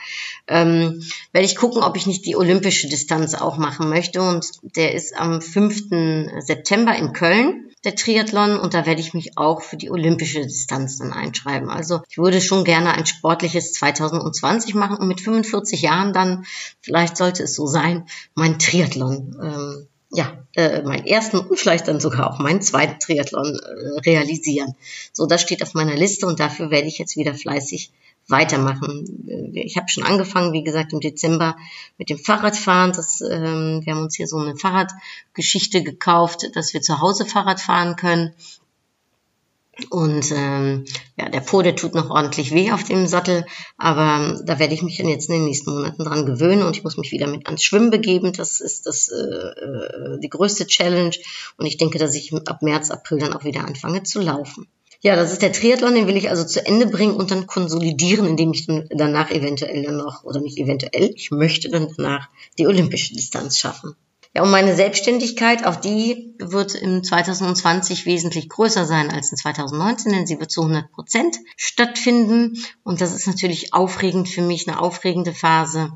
ähm, 0.49 1.02
werde 1.32 1.46
ich 1.46 1.56
gucken, 1.56 1.82
ob 1.82 1.96
ich 1.96 2.06
nicht 2.06 2.26
die 2.26 2.37
olympische 2.37 2.88
Distanz 2.88 3.34
auch 3.34 3.56
machen 3.56 3.88
möchte. 3.88 4.20
Und 4.20 4.46
der 4.76 4.92
ist 4.92 5.16
am 5.16 5.40
5. 5.40 6.40
September 6.40 6.94
in 6.94 7.14
Köln 7.14 7.72
der 7.85 7.97
Triathlon 7.97 8.59
und 8.59 8.75
da 8.75 8.87
werde 8.87 9.01
ich 9.01 9.15
mich 9.15 9.37
auch 9.37 9.62
für 9.62 9.77
die 9.77 9.91
olympische 9.91 10.43
Distanz 10.43 10.99
dann 10.99 11.12
einschreiben. 11.12 11.69
Also 11.69 12.03
ich 12.09 12.19
würde 12.19 12.41
schon 12.41 12.65
gerne 12.65 12.93
ein 12.93 13.07
sportliches 13.07 13.73
2020 13.73 14.75
machen 14.75 14.99
und 14.99 15.09
mit 15.09 15.21
45 15.21 15.83
Jahren 15.83 16.12
dann, 16.12 16.45
vielleicht 16.81 17.17
sollte 17.17 17.43
es 17.43 17.55
so 17.55 17.67
sein, 17.67 18.07
mein 18.35 18.59
Triathlon, 18.59 19.37
ähm, 19.43 19.89
ja, 20.15 20.45
äh, 20.55 20.83
meinen 20.83 21.07
ersten 21.07 21.39
und 21.39 21.59
vielleicht 21.59 21.89
dann 21.89 21.99
sogar 21.99 22.31
auch 22.31 22.39
meinen 22.39 22.61
zweiten 22.61 23.01
Triathlon 23.01 23.59
äh, 23.59 24.01
realisieren. 24.01 24.75
So, 25.12 25.27
das 25.27 25.41
steht 25.41 25.62
auf 25.62 25.75
meiner 25.75 25.97
Liste 25.97 26.27
und 26.27 26.39
dafür 26.39 26.71
werde 26.71 26.87
ich 26.87 26.99
jetzt 26.99 27.17
wieder 27.17 27.35
fleißig 27.35 27.91
weitermachen. 28.29 29.52
Ich 29.55 29.76
habe 29.76 29.88
schon 29.88 30.05
angefangen, 30.05 30.52
wie 30.52 30.64
gesagt, 30.64 30.93
im 30.93 31.00
Dezember 31.00 31.57
mit 31.99 32.11
dem 32.11 32.19
Fahrradfahren. 32.19 32.93
Das, 32.93 33.21
ähm, 33.21 33.83
wir 33.85 33.95
haben 33.95 34.02
uns 34.02 34.17
hier 34.17 34.26
so 34.26 34.38
eine 34.38 34.57
Fahrradgeschichte 34.57 35.83
gekauft, 35.83 36.50
dass 36.55 36.73
wir 36.75 36.83
zu 36.83 37.00
Hause 37.00 37.26
Fahrrad 37.26 37.61
fahren 37.61 37.97
können. 37.97 38.35
Und 39.88 40.31
ähm, 40.33 40.85
ja, 41.16 41.31
der 41.31 41.40
Po, 41.40 41.62
der 41.62 41.75
tut 41.75 41.94
noch 41.94 42.11
ordentlich 42.11 42.53
weh 42.53 42.73
auf 42.73 42.85
dem 42.85 43.07
Sattel, 43.07 43.46
aber 43.79 44.38
da 44.44 44.59
werde 44.59 44.75
ich 44.75 44.83
mich 44.83 44.99
dann 44.99 45.09
jetzt 45.09 45.31
in 45.31 45.37
den 45.37 45.44
nächsten 45.46 45.73
Monaten 45.73 46.05
dran 46.05 46.27
gewöhnen 46.27 46.62
und 46.62 46.77
ich 46.77 46.85
muss 46.85 46.99
mich 46.99 47.11
wieder 47.11 47.27
mit 47.27 47.46
ans 47.46 47.62
Schwimmen 47.62 47.90
begeben. 47.90 48.35
Das 48.35 48.61
ist 48.61 48.87
das 48.87 49.09
äh, 49.09 49.14
äh, 49.14 50.20
die 50.20 50.29
größte 50.29 50.66
Challenge 50.66 51.16
und 51.57 51.66
ich 51.66 51.79
denke, 51.79 51.99
dass 51.99 52.14
ich 52.14 52.35
ab 52.35 52.61
März, 52.61 52.90
April 52.90 53.18
dann 53.18 53.33
auch 53.33 53.44
wieder 53.44 53.64
anfange 53.64 54.03
zu 54.03 54.20
laufen. 54.20 54.68
Ja, 55.05 55.17
das 55.17 55.33
ist 55.33 55.43
der 55.43 55.53
Triathlon, 55.53 55.97
den 55.97 56.07
will 56.07 56.17
ich 56.17 56.31
also 56.31 56.45
zu 56.45 56.65
Ende 56.65 56.87
bringen 56.87 57.17
und 57.17 57.33
dann 57.33 57.49
konsolidieren, 57.49 58.25
indem 58.25 58.53
ich 58.53 58.67
dann 58.67 58.87
danach 58.88 59.33
eventuell 59.33 59.83
dann 59.83 59.97
noch, 59.97 60.23
oder 60.23 60.41
nicht 60.41 60.59
eventuell, 60.59 61.12
ich 61.17 61.33
möchte 61.33 61.69
dann 61.69 61.93
danach 61.97 62.29
die 62.57 62.69
olympische 62.69 63.12
Distanz 63.12 63.59
schaffen. 63.59 63.97
Ja, 64.33 64.45
und 64.45 64.53
meine 64.53 64.77
Selbstständigkeit, 64.77 65.67
auch 65.67 65.75
die 65.75 66.37
wird 66.38 66.77
im 66.77 67.03
2020 67.03 68.07
wesentlich 68.07 68.49
größer 68.49 68.87
sein 68.87 69.11
als 69.11 69.33
in 69.33 69.37
2019, 69.37 70.12
denn 70.12 70.27
sie 70.27 70.38
wird 70.38 70.53
zu 70.53 70.62
100 70.62 70.93
Prozent 70.93 71.37
stattfinden. 71.57 72.57
Und 72.85 73.01
das 73.01 73.12
ist 73.12 73.27
natürlich 73.27 73.75
aufregend 73.75 74.29
für 74.29 74.41
mich, 74.41 74.69
eine 74.69 74.81
aufregende 74.81 75.35
Phase. 75.35 75.91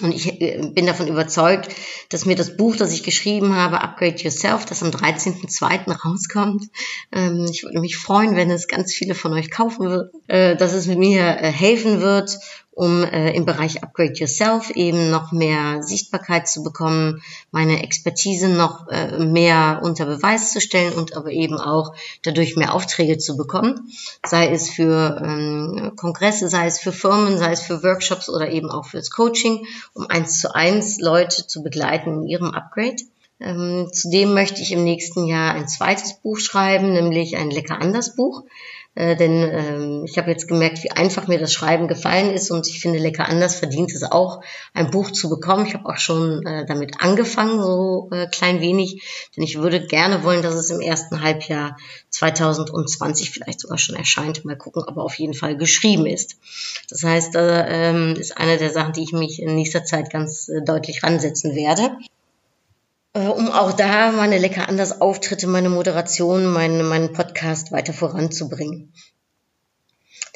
Und 0.00 0.12
ich 0.12 0.40
äh, 0.40 0.60
bin 0.74 0.86
davon 0.86 1.08
überzeugt, 1.08 1.68
dass 2.08 2.26
mir 2.26 2.36
das 2.36 2.56
Buch, 2.56 2.76
das 2.76 2.92
ich 2.92 3.02
geschrieben 3.02 3.54
habe, 3.54 3.80
Upgrade 3.80 4.16
Yourself, 4.16 4.64
das 4.64 4.82
am 4.82 4.90
13.02. 4.90 5.92
rauskommt, 5.92 6.64
ähm, 7.12 7.46
ich 7.50 7.62
würde 7.62 7.80
mich 7.80 7.96
freuen, 7.96 8.36
wenn 8.36 8.50
es 8.50 8.68
ganz 8.68 8.92
viele 8.92 9.14
von 9.14 9.32
euch 9.32 9.50
kaufen 9.50 9.88
wird, 9.88 10.12
äh, 10.28 10.56
dass 10.56 10.72
es 10.72 10.86
mir 10.86 11.22
äh, 11.22 11.50
helfen 11.50 12.00
wird, 12.00 12.38
um 12.80 13.04
äh, 13.04 13.32
im 13.32 13.44
Bereich 13.44 13.82
Upgrade 13.82 14.14
Yourself 14.14 14.70
eben 14.70 15.10
noch 15.10 15.32
mehr 15.32 15.82
Sichtbarkeit 15.82 16.48
zu 16.48 16.62
bekommen, 16.62 17.22
meine 17.50 17.82
Expertise 17.82 18.48
noch 18.48 18.88
äh, 18.88 19.18
mehr 19.18 19.80
unter 19.82 20.06
Beweis 20.06 20.54
zu 20.54 20.62
stellen 20.62 20.94
und 20.94 21.14
aber 21.14 21.30
eben 21.30 21.58
auch 21.58 21.94
dadurch 22.22 22.56
mehr 22.56 22.72
Aufträge 22.72 23.18
zu 23.18 23.36
bekommen, 23.36 23.92
sei 24.24 24.48
es 24.48 24.70
für 24.70 25.20
ähm, 25.22 25.92
Kongresse, 25.94 26.48
sei 26.48 26.68
es 26.68 26.80
für 26.80 26.92
Firmen, 26.92 27.36
sei 27.36 27.52
es 27.52 27.60
für 27.60 27.82
Workshops 27.82 28.30
oder 28.30 28.50
eben 28.50 28.70
auch 28.70 28.86
fürs 28.86 29.10
Coaching, 29.10 29.66
um 29.92 30.06
eins 30.06 30.40
zu 30.40 30.54
eins 30.54 30.98
Leute 31.00 31.46
zu 31.46 31.62
begleiten 31.62 32.22
in 32.22 32.28
ihrem 32.28 32.54
Upgrade. 32.54 32.96
Ähm, 33.40 33.90
zudem 33.92 34.32
möchte 34.32 34.62
ich 34.62 34.72
im 34.72 34.84
nächsten 34.84 35.26
Jahr 35.26 35.52
ein 35.52 35.68
zweites 35.68 36.14
Buch 36.14 36.38
schreiben, 36.38 36.94
nämlich 36.94 37.36
ein 37.36 37.50
Lecker 37.50 37.78
anders 37.78 38.16
Buch. 38.16 38.44
Äh, 38.96 39.14
denn 39.14 39.48
ähm, 39.52 40.04
ich 40.04 40.18
habe 40.18 40.30
jetzt 40.30 40.48
gemerkt, 40.48 40.82
wie 40.82 40.90
einfach 40.90 41.28
mir 41.28 41.38
das 41.38 41.52
Schreiben 41.52 41.86
gefallen 41.86 42.32
ist 42.32 42.50
und 42.50 42.66
ich 42.66 42.80
finde, 42.80 42.98
Lecker 42.98 43.28
anders 43.28 43.54
verdient 43.54 43.92
es 43.94 44.02
auch, 44.02 44.42
ein 44.74 44.90
Buch 44.90 45.12
zu 45.12 45.28
bekommen. 45.28 45.64
Ich 45.66 45.74
habe 45.74 45.88
auch 45.88 45.98
schon 45.98 46.44
äh, 46.44 46.66
damit 46.66 47.00
angefangen, 47.00 47.62
so 47.62 48.08
äh, 48.10 48.26
klein 48.26 48.60
wenig, 48.60 49.30
denn 49.36 49.44
ich 49.44 49.58
würde 49.58 49.86
gerne 49.86 50.24
wollen, 50.24 50.42
dass 50.42 50.54
es 50.54 50.70
im 50.70 50.80
ersten 50.80 51.22
Halbjahr 51.22 51.76
2020 52.10 53.30
vielleicht 53.30 53.60
sogar 53.60 53.78
schon 53.78 53.94
erscheint. 53.94 54.44
Mal 54.44 54.56
gucken, 54.56 54.82
aber 54.84 55.04
auf 55.04 55.14
jeden 55.14 55.34
Fall 55.34 55.56
geschrieben 55.56 56.06
ist. 56.06 56.36
Das 56.88 57.04
heißt, 57.04 57.34
da 57.36 57.68
ähm, 57.68 58.16
ist 58.18 58.36
eine 58.36 58.58
der 58.58 58.70
Sachen, 58.70 58.92
die 58.92 59.04
ich 59.04 59.12
mich 59.12 59.40
in 59.40 59.54
nächster 59.54 59.84
Zeit 59.84 60.10
ganz 60.10 60.48
äh, 60.48 60.62
deutlich 60.62 61.04
ransetzen 61.04 61.54
werde 61.54 61.82
äh, 61.82 62.19
um 63.12 63.50
auch 63.50 63.72
da 63.72 64.12
meine 64.12 64.38
lecker 64.38 64.68
anders 64.68 65.00
Auftritte, 65.00 65.46
meine 65.46 65.68
Moderation, 65.68 66.46
meinen 66.46 66.86
meinen 66.86 67.12
Podcast 67.12 67.72
weiter 67.72 67.92
voranzubringen. 67.92 68.92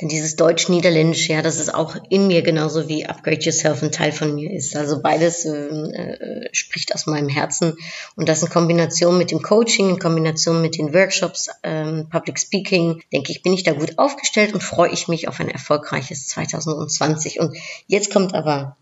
Denn 0.01 0.09
dieses 0.09 0.35
Deutsch-Niederländisch, 0.35 1.29
ja, 1.29 1.41
das 1.41 1.61
ist 1.61 1.73
auch 1.73 1.97
in 2.11 2.27
mir 2.27 2.43
genauso 2.43 2.89
wie 2.89 3.07
Upgrade 3.07 3.39
Yourself 3.41 3.83
ein 3.83 3.93
Teil 3.93 4.11
von 4.11 4.35
mir 4.35 4.51
ist. 4.51 4.75
Also 4.75 5.01
beides 5.01 5.45
äh, 5.45 5.53
äh, 5.53 6.49
spricht 6.53 6.95
aus 6.95 7.07
meinem 7.07 7.29
Herzen. 7.29 7.75
Und 8.17 8.29
das 8.29 8.43
in 8.43 8.49
Kombination 8.49 9.17
mit 9.19 9.31
dem 9.31 9.41
Coaching, 9.41 9.91
in 9.91 9.99
Kombination 10.01 10.63
mit 10.63 10.79
den 10.79 10.93
Workshops, 10.93 11.49
ähm, 11.63 12.09
Public 12.11 12.41
Speaking, 12.41 13.03
denke 13.13 13.31
ich, 13.31 13.43
bin 13.43 13.53
ich 13.53 13.63
da 13.63 13.73
gut 13.73 13.99
aufgestellt 13.99 14.53
und 14.53 14.63
freue 14.65 14.91
ich 14.91 15.07
mich 15.07 15.29
auf 15.29 15.39
ein 15.39 15.49
erfolgreiches 15.49 16.27
2020. 16.27 17.39
Und 17.39 17.57
jetzt 17.87 18.13
kommt 18.13 18.35
aber 18.35 18.77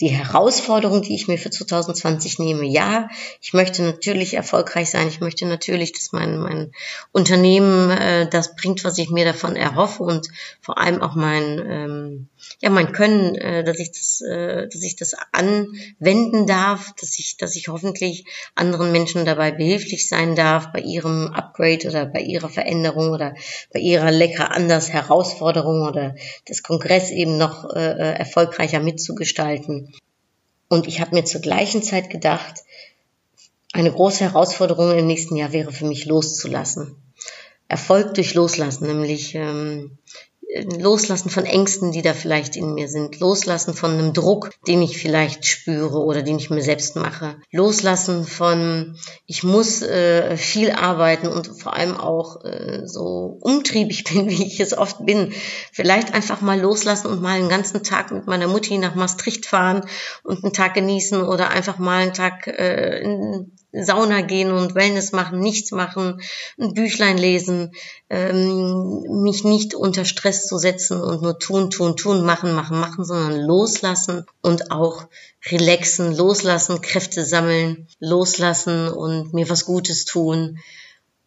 die 0.00 0.08
Herausforderung, 0.08 1.02
die 1.02 1.14
ich 1.14 1.28
mir 1.28 1.38
für 1.38 1.50
2020 1.50 2.38
nehme, 2.38 2.64
ja, 2.66 3.08
ich 3.40 3.52
möchte 3.52 3.82
natürlich 3.82 4.34
erfolgreich 4.34 4.90
sein. 4.90 5.08
Ich 5.08 5.20
möchte 5.20 5.46
natürlich, 5.46 5.92
dass 5.92 6.12
mein, 6.12 6.38
mein 6.38 6.72
Unternehmen 7.12 7.90
äh, 7.90 8.28
das 8.28 8.56
bringt, 8.56 8.84
was 8.84 8.98
ich 8.98 9.10
mir 9.10 9.24
davon 9.24 9.56
erhoffe 9.56 10.02
und 10.02 10.28
vor 10.60 10.78
allem 10.78 11.00
auch 11.00 11.14
mein, 11.14 11.58
ähm, 11.66 12.28
ja, 12.60 12.70
mein 12.70 12.92
Können, 12.92 13.34
äh, 13.34 13.64
dass 13.64 13.78
ich 13.78 13.92
das, 13.92 14.20
äh, 14.20 14.68
dass 14.68 14.82
ich 14.82 14.96
das 14.96 15.14
anwenden 15.32 16.46
darf, 16.46 16.94
dass 17.00 17.18
ich, 17.18 17.36
dass 17.36 17.56
ich 17.56 17.68
hoffentlich 17.68 18.24
anderen 18.54 18.92
Menschen 18.92 19.24
dabei 19.24 19.50
behilflich 19.52 20.08
sein 20.08 20.34
darf 20.34 20.72
bei 20.72 20.80
ihrem 20.80 21.28
Upgrade 21.28 21.88
oder 21.88 22.06
bei 22.06 22.20
ihrer 22.20 22.48
Veränderung 22.48 23.10
oder 23.10 23.34
bei 23.72 23.80
ihrer 23.80 24.10
lecker 24.10 24.50
anders 24.52 24.90
Herausforderung 24.90 25.82
oder 25.82 26.14
das 26.46 26.62
Kongress 26.62 27.10
eben 27.10 27.36
noch 27.36 27.64
äh, 27.74 27.92
äh 27.92 28.14
erfolgreicher 28.14 28.80
mitzugestalten. 28.80 29.92
Und 30.68 30.86
ich 30.86 31.00
habe 31.00 31.14
mir 31.14 31.24
zur 31.24 31.40
gleichen 31.40 31.82
Zeit 31.82 32.10
gedacht, 32.10 32.64
eine 33.72 33.90
große 33.90 34.24
Herausforderung 34.24 34.96
im 34.96 35.06
nächsten 35.06 35.36
Jahr 35.36 35.52
wäre 35.52 35.72
für 35.72 35.84
mich 35.84 36.06
loszulassen. 36.06 36.96
Erfolg 37.68 38.14
durch 38.14 38.34
Loslassen, 38.34 38.86
nämlich 38.86 39.34
ähm, 39.34 39.98
Loslassen 40.62 41.30
von 41.30 41.46
Ängsten, 41.46 41.90
die 41.90 42.02
da 42.02 42.14
vielleicht 42.14 42.54
in 42.56 42.74
mir 42.74 42.88
sind. 42.88 43.18
Loslassen 43.18 43.74
von 43.74 43.92
einem 43.92 44.12
Druck, 44.12 44.50
den 44.66 44.82
ich 44.82 44.98
vielleicht 44.98 45.46
spüre 45.46 45.98
oder 45.98 46.22
den 46.22 46.38
ich 46.38 46.50
mir 46.50 46.62
selbst 46.62 46.94
mache. 46.94 47.36
Loslassen 47.50 48.24
von, 48.24 48.96
ich 49.26 49.42
muss 49.42 49.82
äh, 49.82 50.36
viel 50.36 50.70
arbeiten 50.70 51.26
und 51.26 51.48
vor 51.60 51.74
allem 51.74 51.96
auch 51.96 52.44
äh, 52.44 52.82
so 52.86 53.38
umtriebig 53.40 54.04
bin, 54.12 54.28
wie 54.28 54.46
ich 54.46 54.60
es 54.60 54.76
oft 54.76 55.04
bin. 55.04 55.32
Vielleicht 55.72 56.14
einfach 56.14 56.40
mal 56.40 56.60
loslassen 56.60 57.08
und 57.08 57.20
mal 57.20 57.38
einen 57.38 57.48
ganzen 57.48 57.82
Tag 57.82 58.12
mit 58.12 58.26
meiner 58.26 58.46
Mutti 58.46 58.78
nach 58.78 58.94
Maastricht 58.94 59.46
fahren 59.46 59.84
und 60.22 60.44
einen 60.44 60.52
Tag 60.52 60.74
genießen 60.74 61.22
oder 61.22 61.50
einfach 61.50 61.78
mal 61.78 62.02
einen 62.02 62.14
Tag 62.14 62.46
äh, 62.46 63.00
in 63.00 63.52
Sauna 63.74 64.20
gehen 64.20 64.52
und 64.52 64.74
Wellness 64.74 65.12
machen, 65.12 65.40
nichts 65.40 65.72
machen, 65.72 66.20
ein 66.60 66.74
Büchlein 66.74 67.18
lesen, 67.18 67.72
ähm, 68.08 69.22
mich 69.22 69.44
nicht 69.44 69.74
unter 69.74 70.04
Stress 70.04 70.46
zu 70.46 70.58
setzen 70.58 71.00
und 71.00 71.22
nur 71.22 71.38
tun, 71.38 71.70
tun, 71.70 71.96
tun, 71.96 72.24
machen, 72.24 72.54
machen, 72.54 72.78
machen, 72.78 73.04
sondern 73.04 73.40
loslassen 73.40 74.26
und 74.42 74.70
auch 74.70 75.06
relaxen, 75.46 76.16
loslassen, 76.16 76.80
Kräfte 76.80 77.24
sammeln, 77.24 77.88
loslassen 77.98 78.88
und 78.88 79.34
mir 79.34 79.48
was 79.50 79.64
Gutes 79.64 80.04
tun 80.04 80.58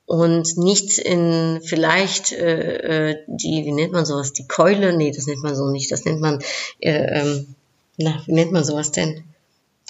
und 0.05 0.57
nicht 0.57 0.97
in 0.97 1.59
vielleicht 1.63 2.31
äh, 2.31 3.09
äh 3.11 3.17
die, 3.27 3.65
wie 3.65 3.73
nennt 3.73 3.91
man 3.91 4.05
sowas, 4.05 4.31
die 4.31 4.47
Keule, 4.47 4.95
nee, 4.95 5.11
das 5.11 5.27
nennt 5.27 5.43
man 5.43 5.55
so 5.55 5.69
nicht, 5.69 5.91
das 5.91 6.05
nennt 6.05 6.21
man, 6.21 6.39
äh, 6.79 7.19
ähm, 7.19 7.55
na, 7.97 8.21
wie 8.25 8.33
nennt 8.33 8.53
man 8.53 8.63
sowas 8.63 8.91
denn? 8.91 9.25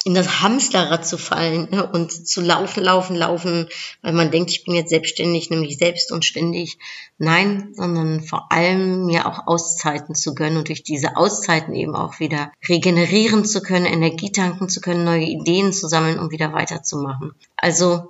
In 0.08 0.14
das 0.14 0.42
Hamsterrad 0.42 1.06
zu 1.06 1.18
fallen 1.18 1.68
ne, 1.70 1.86
und 1.86 2.14
zu 2.14 2.40
laufen, 2.40 2.82
laufen, 2.82 3.14
laufen, 3.14 3.68
weil 4.02 4.14
man 4.14 4.32
denkt, 4.32 4.52
ich 4.52 4.64
bin 4.64 4.74
jetzt 4.74 4.90
selbstständig, 4.90 5.50
nämlich 5.50 5.78
selbst 5.78 6.14
und 6.14 6.24
ständig. 6.24 6.80
Nein, 7.18 7.74
sondern 7.74 8.22
vor 8.22 8.50
allem 8.50 9.06
mir 9.06 9.26
auch 9.28 9.48
Auszeiten 9.48 10.16
zu 10.16 10.34
gönnen 10.34 10.60
und 10.60 10.70
durch 10.70 10.84
diese 10.84 11.18
Auszeiten 11.18 11.76
eben 11.76 11.94
auch 11.94 12.22
wieder 12.22 12.54
regenerieren 12.70 13.44
zu 13.44 13.60
können, 13.62 13.86
Energie 13.86 14.32
tanken 14.32 14.70
zu 14.70 14.80
können, 14.80 15.04
neue 15.04 15.26
Ideen 15.26 15.74
zu 15.74 15.90
sammeln, 15.90 16.20
um 16.20 16.32
wieder 16.32 16.54
weiterzumachen. 16.54 17.34
Also 17.58 18.08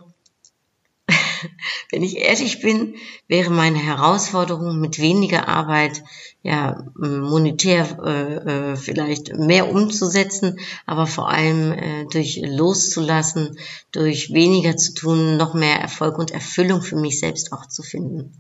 wenn 1.92 2.04
ich 2.04 2.18
ehrlich 2.18 2.62
bin, 2.62 2.96
wäre 3.28 3.50
meine 3.50 3.78
Herausforderung 3.78 4.80
mit 4.80 5.00
weniger 5.00 5.48
Arbeit 5.48 6.04
ja 6.44 6.86
monetär 6.96 7.98
äh, 8.04 8.72
äh, 8.72 8.76
vielleicht 8.76 9.36
mehr 9.38 9.70
umzusetzen, 9.70 10.60
aber 10.86 11.08
vor 11.08 11.30
allem 11.30 11.72
äh, 11.72 12.06
durch 12.12 12.42
loszulassen, 12.44 13.58
durch 13.92 14.34
weniger 14.34 14.78
zu 14.78 14.94
tun, 14.94 15.38
noch 15.38 15.54
mehr 15.54 15.80
Erfolg 15.80 16.18
und 16.18 16.32
Erfüllung 16.32 16.82
für 16.82 16.96
mich 16.96 17.20
selbst 17.20 17.52
auch 17.52 17.68
zu 17.68 17.84
finden. 17.84 18.38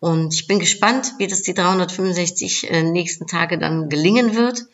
Und 0.00 0.34
ich 0.34 0.46
bin 0.46 0.58
gespannt, 0.58 1.14
wie 1.18 1.26
das 1.26 1.42
die 1.42 1.54
365 1.54 2.70
äh, 2.70 2.82
nächsten 2.82 3.26
Tage 3.26 3.58
dann 3.58 3.88
gelingen 3.88 4.34
wird. 4.34 4.64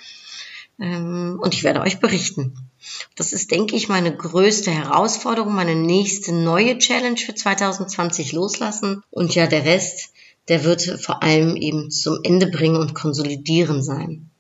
Ähm, 0.80 1.38
und 1.40 1.54
ich 1.54 1.62
werde 1.62 1.82
euch 1.82 2.00
berichten. 2.00 2.69
Das 3.14 3.32
ist, 3.32 3.50
denke 3.50 3.76
ich, 3.76 3.88
meine 3.88 4.16
größte 4.16 4.70
Herausforderung, 4.70 5.54
meine 5.54 5.74
nächste 5.74 6.32
neue 6.32 6.78
Challenge 6.78 7.18
für 7.18 7.34
2020 7.34 8.32
loslassen. 8.32 9.02
Und 9.10 9.34
ja, 9.34 9.46
der 9.46 9.64
Rest, 9.64 10.12
der 10.48 10.64
wird 10.64 10.82
vor 11.02 11.22
allem 11.22 11.56
eben 11.56 11.90
zum 11.90 12.20
Ende 12.22 12.46
bringen 12.46 12.76
und 12.76 12.94
konsolidieren 12.94 13.82
sein. 13.82 14.30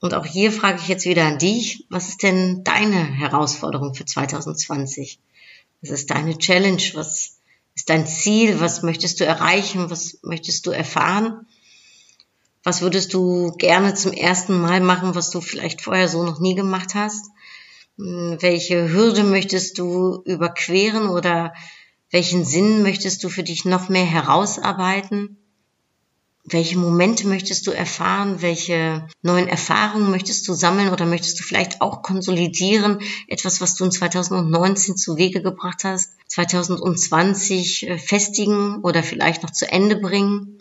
Und 0.00 0.14
auch 0.14 0.24
hier 0.24 0.52
frage 0.52 0.78
ich 0.80 0.88
jetzt 0.88 1.06
wieder 1.06 1.24
an 1.24 1.38
dich, 1.38 1.84
was 1.90 2.08
ist 2.08 2.22
denn 2.22 2.62
deine 2.62 3.02
Herausforderung 3.04 3.94
für 3.94 4.04
2020? 4.04 5.18
Was 5.80 5.90
ist 5.90 6.10
deine 6.10 6.38
Challenge? 6.38 6.82
Was 6.94 7.38
ist 7.74 7.90
dein 7.90 8.06
Ziel? 8.06 8.60
Was 8.60 8.82
möchtest 8.82 9.18
du 9.18 9.24
erreichen? 9.24 9.90
Was 9.90 10.18
möchtest 10.22 10.66
du 10.66 10.70
erfahren? 10.70 11.47
Was 12.68 12.82
würdest 12.82 13.14
du 13.14 13.52
gerne 13.52 13.94
zum 13.94 14.12
ersten 14.12 14.60
Mal 14.60 14.82
machen, 14.82 15.14
was 15.14 15.30
du 15.30 15.40
vielleicht 15.40 15.80
vorher 15.80 16.06
so 16.06 16.22
noch 16.22 16.38
nie 16.38 16.54
gemacht 16.54 16.94
hast? 16.94 17.24
Hm, 17.96 18.36
welche 18.40 18.92
Hürde 18.92 19.24
möchtest 19.24 19.78
du 19.78 20.20
überqueren 20.26 21.08
oder 21.08 21.54
welchen 22.10 22.44
Sinn 22.44 22.82
möchtest 22.82 23.24
du 23.24 23.30
für 23.30 23.42
dich 23.42 23.64
noch 23.64 23.88
mehr 23.88 24.04
herausarbeiten? 24.04 25.38
Welche 26.44 26.76
Momente 26.76 27.26
möchtest 27.26 27.66
du 27.66 27.70
erfahren? 27.70 28.42
Welche 28.42 29.08
neuen 29.22 29.48
Erfahrungen 29.48 30.10
möchtest 30.10 30.46
du 30.46 30.52
sammeln 30.52 30.90
oder 30.90 31.06
möchtest 31.06 31.40
du 31.40 31.44
vielleicht 31.44 31.80
auch 31.80 32.02
konsolidieren? 32.02 32.98
Etwas, 33.28 33.62
was 33.62 33.76
du 33.76 33.86
in 33.86 33.92
2019 33.92 34.94
zu 34.98 35.16
Wege 35.16 35.40
gebracht 35.40 35.84
hast, 35.84 36.10
2020 36.26 37.88
äh, 37.88 37.96
festigen 37.96 38.82
oder 38.82 39.02
vielleicht 39.02 39.42
noch 39.42 39.52
zu 39.52 39.72
Ende 39.72 39.96
bringen? 39.96 40.58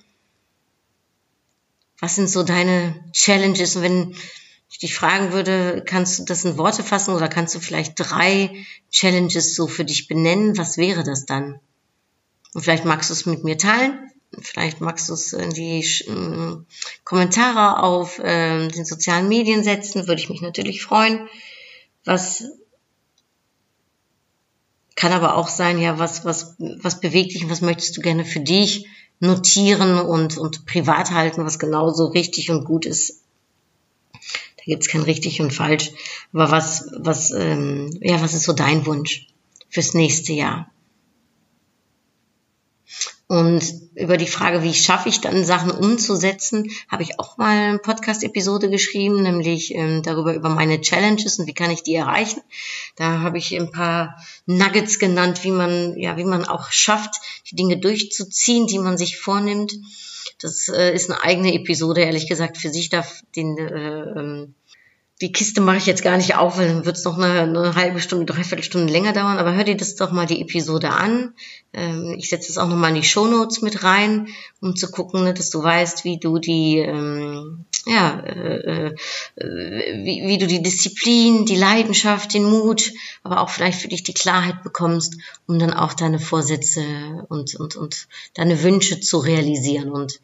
Was 2.00 2.16
sind 2.16 2.30
so 2.30 2.44
deine 2.44 2.96
Challenges? 3.12 3.76
Und 3.76 3.82
wenn 3.82 4.16
ich 4.70 4.80
dich 4.80 4.96
fragen 4.96 5.32
würde, 5.32 5.84
kannst 5.86 6.20
du 6.20 6.26
das 6.26 6.46
in 6.46 6.58
Worte 6.58 6.84
fassen 6.84 7.16
oder 7.16 7.28
kannst 7.28 7.56
du 7.56 7.60
vielleicht 7.60 7.94
drei 7.96 8.66
Challenges 8.92 9.56
so 9.56 9.68
für 9.68 9.86
dich 9.86 10.08
benennen? 10.08 10.58
Was 10.58 10.78
wäre 10.78 11.04
das 11.04 11.26
dann? 11.26 11.60
Und 12.54 12.64
vielleicht 12.64 12.86
magst 12.86 13.10
du 13.10 13.14
es 13.14 13.26
mit 13.26 13.44
mir 13.44 13.58
teilen. 13.58 14.12
Vielleicht 14.42 14.82
magst 14.82 15.10
du 15.10 15.14
es 15.14 15.34
in 15.34 15.52
die 15.52 15.80
äh, 15.80 16.58
Kommentare 17.04 17.82
auf 17.82 18.20
äh, 18.20 18.68
den 18.68 18.86
sozialen 18.86 19.30
Medien 19.30 19.64
setzen. 19.64 20.08
Würde 20.08 20.22
ich 20.22 20.30
mich 20.30 20.42
natürlich 20.42 20.84
freuen. 20.84 21.30
Was 22.04 22.44
kann 24.96 25.14
aber 25.14 25.36
auch 25.36 25.48
sein, 25.48 25.80
ja, 25.80 26.00
was, 26.00 26.26
was, 26.26 26.56
was 26.58 27.00
bewegt 27.00 27.34
dich 27.34 27.44
und 27.44 27.50
was 27.50 27.62
möchtest 27.62 27.96
du 27.96 28.02
gerne 28.02 28.26
für 28.26 28.40
dich 28.40 28.88
notieren 29.20 30.00
und, 30.00 30.38
und 30.38 30.66
privat 30.66 31.12
halten, 31.12 31.46
was 31.46 31.60
genauso 31.60 32.06
richtig 32.06 32.50
und 32.50 32.66
gut 32.66 32.86
ist. 32.86 33.24
Da 34.14 34.64
gibt's 34.66 34.88
kein 34.88 35.02
richtig 35.02 35.42
und 35.42 35.54
falsch. 35.54 35.92
Aber 36.34 36.52
was, 36.52 36.92
was, 36.98 37.32
ähm, 37.32 37.98
ja, 38.02 38.22
was 38.22 38.34
ist 38.34 38.44
so 38.44 38.54
dein 38.54 38.86
Wunsch 38.86 39.28
fürs 39.70 39.94
nächste 39.94 40.34
Jahr? 40.34 40.72
Und 43.28 43.62
über 43.96 44.16
die 44.16 44.28
Frage, 44.28 44.64
wie 44.64 44.74
schaffe 44.74 45.10
ich 45.10 45.20
dann 45.20 45.44
Sachen 45.44 45.72
umzusetzen, 45.72 46.72
habe 46.88 47.04
ich 47.04 47.20
auch 47.20 47.38
mal 47.38 47.70
eine 47.70 47.80
Podcast-Episode 47.80 48.70
geschrieben, 48.70 49.22
nämlich 49.22 49.76
ähm, 49.76 50.02
darüber 50.02 50.34
über 50.34 50.48
meine 50.48 50.80
Challenges 50.80 51.38
und 51.38 51.46
wie 51.46 51.54
kann 51.54 51.70
ich 51.70 51.84
die 51.84 51.96
erreichen. 51.96 52.42
Da 52.96 53.20
habe 53.20 53.38
ich 53.38 53.54
ein 53.54 53.72
paar 53.72 54.18
Nuggets 54.46 54.98
genannt, 54.98 55.44
wie 55.44 55.52
man 55.52 55.98
ja, 55.98 56.16
wie 56.16 56.24
man 56.24 56.46
auch 56.46 56.72
schafft, 56.72 57.16
die 57.52 57.58
Dinge 57.58 57.78
durchzuziehen, 57.78 58.66
die 58.66 58.80
man 58.80 58.98
sich 58.98 59.18
vornimmt. 59.18 59.74
Das 60.40 60.70
äh, 60.70 60.94
ist 60.94 61.12
eine 61.12 61.22
eigene 61.22 61.54
Episode, 61.54 62.02
ehrlich 62.02 62.30
gesagt, 62.30 62.58
für 62.58 62.70
sich 62.70 62.88
darf 62.90 63.24
den 63.36 63.58
äh, 63.58 64.20
ähm, 64.20 64.56
die 65.22 65.32
Kiste 65.32 65.62
mache 65.62 65.78
ich 65.78 65.88
jetzt 65.88 66.04
gar 66.04 66.18
nicht 66.18 66.36
auf, 66.36 66.58
weil 66.58 66.68
dann 66.68 66.86
wird 66.86 66.96
es 66.96 67.04
noch 67.04 67.18
eine, 67.18 67.42
eine, 67.42 67.74
halbe 67.74 68.00
Stunde, 68.00 68.26
dreiviertel 68.26 68.64
Stunde 68.64 68.94
länger 68.94 69.14
dauern. 69.14 69.40
Aber 69.40 69.56
hör 69.56 69.64
dir 69.64 69.76
das 69.76 69.96
doch 69.96 70.12
mal 70.12 70.28
die 70.28 70.42
Episode 70.42 70.92
an. 70.92 71.34
Ähm, 71.74 72.16
ich 72.20 72.30
setze 72.30 72.52
es 72.52 72.60
auch 72.60 72.68
nochmal 72.68 72.90
in 72.90 73.02
die 73.02 73.08
Show 73.08 73.26
Notes 73.26 73.64
mit 73.64 73.84
rein, 73.84 74.28
um 74.62 74.76
zu 74.76 74.92
gucken, 74.92 75.24
ne, 75.24 75.34
dass 75.34 75.50
du 75.50 75.64
weißt, 75.64 76.04
wie 76.04 76.20
du 76.20 76.38
die, 76.38 76.78
ähm, 76.78 77.66
ja, 77.88 78.20
äh, 78.20 78.90
äh, 78.90 78.96
wie, 79.36 80.28
wie 80.28 80.38
du 80.38 80.46
die 80.46 80.62
Disziplin, 80.62 81.48
die 81.48 81.56
Leidenschaft, 81.56 82.36
den 82.36 82.44
Mut, 82.44 82.94
aber 83.24 83.42
auch 83.42 83.50
vielleicht 83.50 83.82
für 83.82 83.88
dich 83.88 84.04
die 84.04 84.14
Klarheit 84.14 84.62
bekommst, 84.62 85.16
um 85.48 85.58
dann 85.58 85.74
auch 85.74 85.94
deine 85.94 86.20
Vorsätze 86.20 86.84
und 87.30 87.56
und 87.56 87.76
und 87.76 88.08
deine 88.36 88.62
Wünsche 88.62 89.00
zu 89.00 89.18
realisieren. 89.18 89.90
Und 89.90 90.20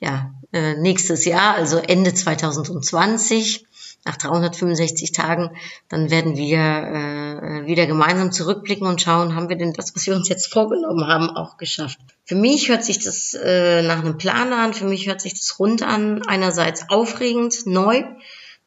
ja, 0.00 0.34
äh, 0.52 0.74
nächstes 0.74 1.24
Jahr, 1.26 1.54
also 1.54 1.78
Ende 1.78 2.12
2020 2.12 3.66
nach 4.04 4.16
365 4.16 5.12
Tagen, 5.12 5.50
dann 5.88 6.10
werden 6.10 6.36
wir 6.36 6.58
äh, 6.58 7.66
wieder 7.66 7.86
gemeinsam 7.86 8.32
zurückblicken 8.32 8.86
und 8.86 9.00
schauen, 9.00 9.36
haben 9.36 9.48
wir 9.48 9.56
denn 9.56 9.72
das, 9.72 9.94
was 9.94 10.06
wir 10.06 10.16
uns 10.16 10.28
jetzt 10.28 10.52
vorgenommen 10.52 11.06
haben, 11.06 11.30
auch 11.30 11.56
geschafft. 11.56 11.98
Für 12.24 12.34
mich 12.34 12.68
hört 12.68 12.84
sich 12.84 12.98
das 12.98 13.34
äh, 13.34 13.82
nach 13.82 14.00
einem 14.00 14.18
Plan 14.18 14.52
an, 14.52 14.74
für 14.74 14.86
mich 14.86 15.06
hört 15.06 15.20
sich 15.20 15.34
das 15.34 15.58
rund 15.58 15.82
an, 15.82 16.22
einerseits 16.26 16.90
aufregend, 16.90 17.66
neu, 17.66 18.02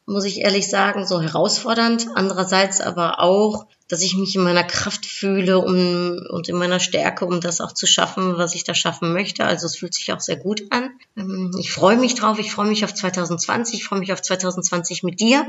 muss 0.06 0.24
ich 0.24 0.40
ehrlich 0.40 0.68
sagen, 0.68 1.06
so 1.06 1.20
herausfordernd, 1.20 2.06
andererseits 2.14 2.80
aber 2.80 3.20
auch 3.20 3.66
dass 3.88 4.02
ich 4.02 4.16
mich 4.16 4.34
in 4.34 4.42
meiner 4.42 4.64
Kraft 4.64 5.06
fühle 5.06 5.58
um, 5.58 6.18
und 6.30 6.48
in 6.48 6.56
meiner 6.56 6.80
Stärke, 6.80 7.24
um 7.24 7.40
das 7.40 7.60
auch 7.60 7.72
zu 7.72 7.86
schaffen, 7.86 8.36
was 8.36 8.54
ich 8.54 8.64
da 8.64 8.74
schaffen 8.74 9.12
möchte. 9.12 9.44
Also 9.44 9.66
es 9.66 9.76
fühlt 9.76 9.94
sich 9.94 10.12
auch 10.12 10.20
sehr 10.20 10.36
gut 10.36 10.64
an. 10.70 10.90
Ähm, 11.16 11.52
ich 11.58 11.70
freue 11.70 11.96
mich 11.96 12.14
drauf, 12.14 12.38
ich 12.38 12.50
freue 12.50 12.66
mich 12.66 12.84
auf 12.84 12.94
2020, 12.94 13.76
ich 13.76 13.84
freue 13.84 14.00
mich 14.00 14.12
auf 14.12 14.22
2020 14.22 15.02
mit 15.04 15.20
dir. 15.20 15.46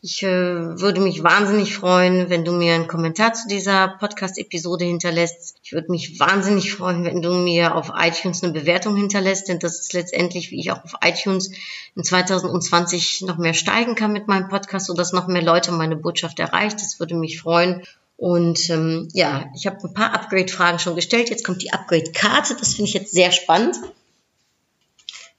Ich 0.00 0.22
äh, 0.22 0.28
würde 0.28 1.00
mich 1.00 1.24
wahnsinnig 1.24 1.74
freuen, 1.74 2.30
wenn 2.30 2.44
du 2.44 2.52
mir 2.52 2.74
einen 2.74 2.86
Kommentar 2.86 3.32
zu 3.32 3.48
dieser 3.48 3.88
Podcast-Episode 3.98 4.84
hinterlässt. 4.84 5.56
Ich 5.64 5.72
würde 5.72 5.90
mich 5.90 6.20
wahnsinnig 6.20 6.72
freuen, 6.72 7.04
wenn 7.04 7.20
du 7.20 7.32
mir 7.32 7.74
auf 7.74 7.90
iTunes 7.96 8.44
eine 8.44 8.52
Bewertung 8.52 8.94
hinterlässt, 8.94 9.48
denn 9.48 9.58
das 9.58 9.80
ist 9.80 9.94
letztendlich, 9.94 10.52
wie 10.52 10.60
ich 10.60 10.70
auch 10.70 10.84
auf 10.84 10.92
iTunes 11.02 11.50
in 11.96 12.04
2020 12.04 13.22
noch 13.22 13.38
mehr 13.38 13.54
steigen 13.54 13.96
kann 13.96 14.12
mit 14.12 14.28
meinem 14.28 14.48
Podcast, 14.48 14.86
sodass 14.86 15.12
noch 15.12 15.26
mehr 15.26 15.42
Leute 15.42 15.72
meine 15.72 15.96
Botschaft 15.96 16.38
erreicht. 16.38 16.80
Das 16.80 17.00
würde 17.00 17.16
mich 17.16 17.40
freuen. 17.40 17.82
Und 18.16 18.70
ähm, 18.70 19.08
ja, 19.14 19.46
ich 19.56 19.66
habe 19.66 19.78
ein 19.82 19.94
paar 19.94 20.14
Upgrade-Fragen 20.14 20.78
schon 20.78 20.94
gestellt. 20.94 21.28
Jetzt 21.28 21.44
kommt 21.44 21.62
die 21.62 21.72
Upgrade-Karte. 21.72 22.54
Das 22.54 22.74
finde 22.74 22.88
ich 22.88 22.94
jetzt 22.94 23.12
sehr 23.12 23.32
spannend. 23.32 23.74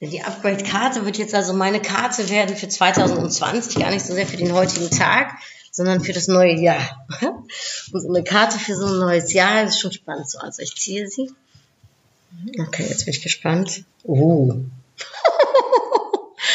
Die 0.01 0.21
Upgrade-Karte 0.21 1.05
wird 1.05 1.17
jetzt 1.17 1.35
also 1.35 1.53
meine 1.53 1.81
Karte 1.81 2.29
werden 2.29 2.55
für 2.55 2.69
2020, 2.69 3.81
gar 3.81 3.91
nicht 3.91 4.05
so 4.05 4.13
sehr 4.13 4.25
für 4.25 4.37
den 4.37 4.53
heutigen 4.53 4.89
Tag, 4.89 5.37
sondern 5.71 6.01
für 6.01 6.13
das 6.13 6.29
neue 6.29 6.55
Jahr. 6.55 7.05
Und 7.91 8.01
so 8.01 8.07
eine 8.07 8.23
Karte 8.23 8.57
für 8.57 8.75
so 8.75 8.85
ein 8.85 8.99
neues 8.99 9.33
Jahr 9.33 9.65
ist 9.65 9.79
schon 9.79 9.91
spannend. 9.91 10.29
So, 10.29 10.39
also 10.39 10.61
ich 10.61 10.75
ziehe 10.75 11.07
sie. 11.07 11.31
Okay, 12.59 12.85
jetzt 12.87 13.05
bin 13.05 13.13
ich 13.13 13.21
gespannt. 13.21 13.83
Oh. 14.03 14.55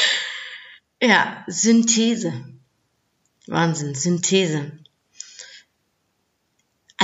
ja, 1.02 1.44
Synthese. 1.46 2.32
Wahnsinn, 3.46 3.94
Synthese. 3.94 4.72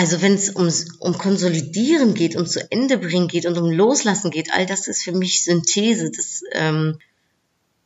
Also 0.01 0.23
wenn 0.23 0.33
es 0.33 0.57
ums, 0.57 0.97
um 0.99 1.19
Konsolidieren 1.19 2.15
geht, 2.15 2.35
um 2.35 2.47
zu 2.47 2.73
Ende 2.73 2.97
bringen 2.97 3.29
geht 3.29 3.45
und 3.45 3.59
um 3.59 3.71
Loslassen 3.71 4.31
geht, 4.31 4.51
all 4.51 4.65
das 4.65 4.89
ist 4.89 5.03
für 5.03 5.13
mich 5.13 5.45
Synthese. 5.45 6.11
Das, 6.11 6.43
ähm, 6.53 6.99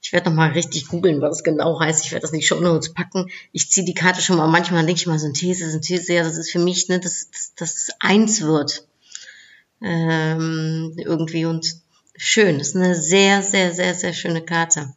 ich 0.00 0.12
werde 0.12 0.30
nochmal 0.30 0.52
richtig 0.52 0.86
googeln, 0.86 1.20
was 1.20 1.38
es 1.38 1.42
genau 1.42 1.80
heißt. 1.80 2.04
Ich 2.04 2.12
werde 2.12 2.22
das 2.22 2.30
nicht 2.30 2.46
schon 2.46 2.62
Notes 2.62 2.94
packen. 2.94 3.32
Ich 3.50 3.68
ziehe 3.68 3.84
die 3.84 3.94
Karte 3.94 4.22
schon 4.22 4.36
mal, 4.36 4.46
manchmal 4.46 4.86
denke 4.86 5.00
ich 5.00 5.08
mal 5.08 5.18
Synthese, 5.18 5.68
Synthese, 5.68 6.14
ja, 6.14 6.22
das 6.22 6.38
ist 6.38 6.52
für 6.52 6.60
mich, 6.60 6.88
ne, 6.88 7.00
dass 7.00 7.30
das, 7.32 7.52
das 7.56 7.88
eins 7.98 8.42
wird. 8.42 8.86
Ähm, 9.82 10.94
irgendwie 10.96 11.46
und 11.46 11.66
schön. 12.16 12.60
Das 12.60 12.68
ist 12.68 12.76
eine 12.76 12.94
sehr, 12.94 13.42
sehr, 13.42 13.74
sehr, 13.74 13.92
sehr 13.96 14.12
schöne 14.12 14.42
Karte. 14.42 14.94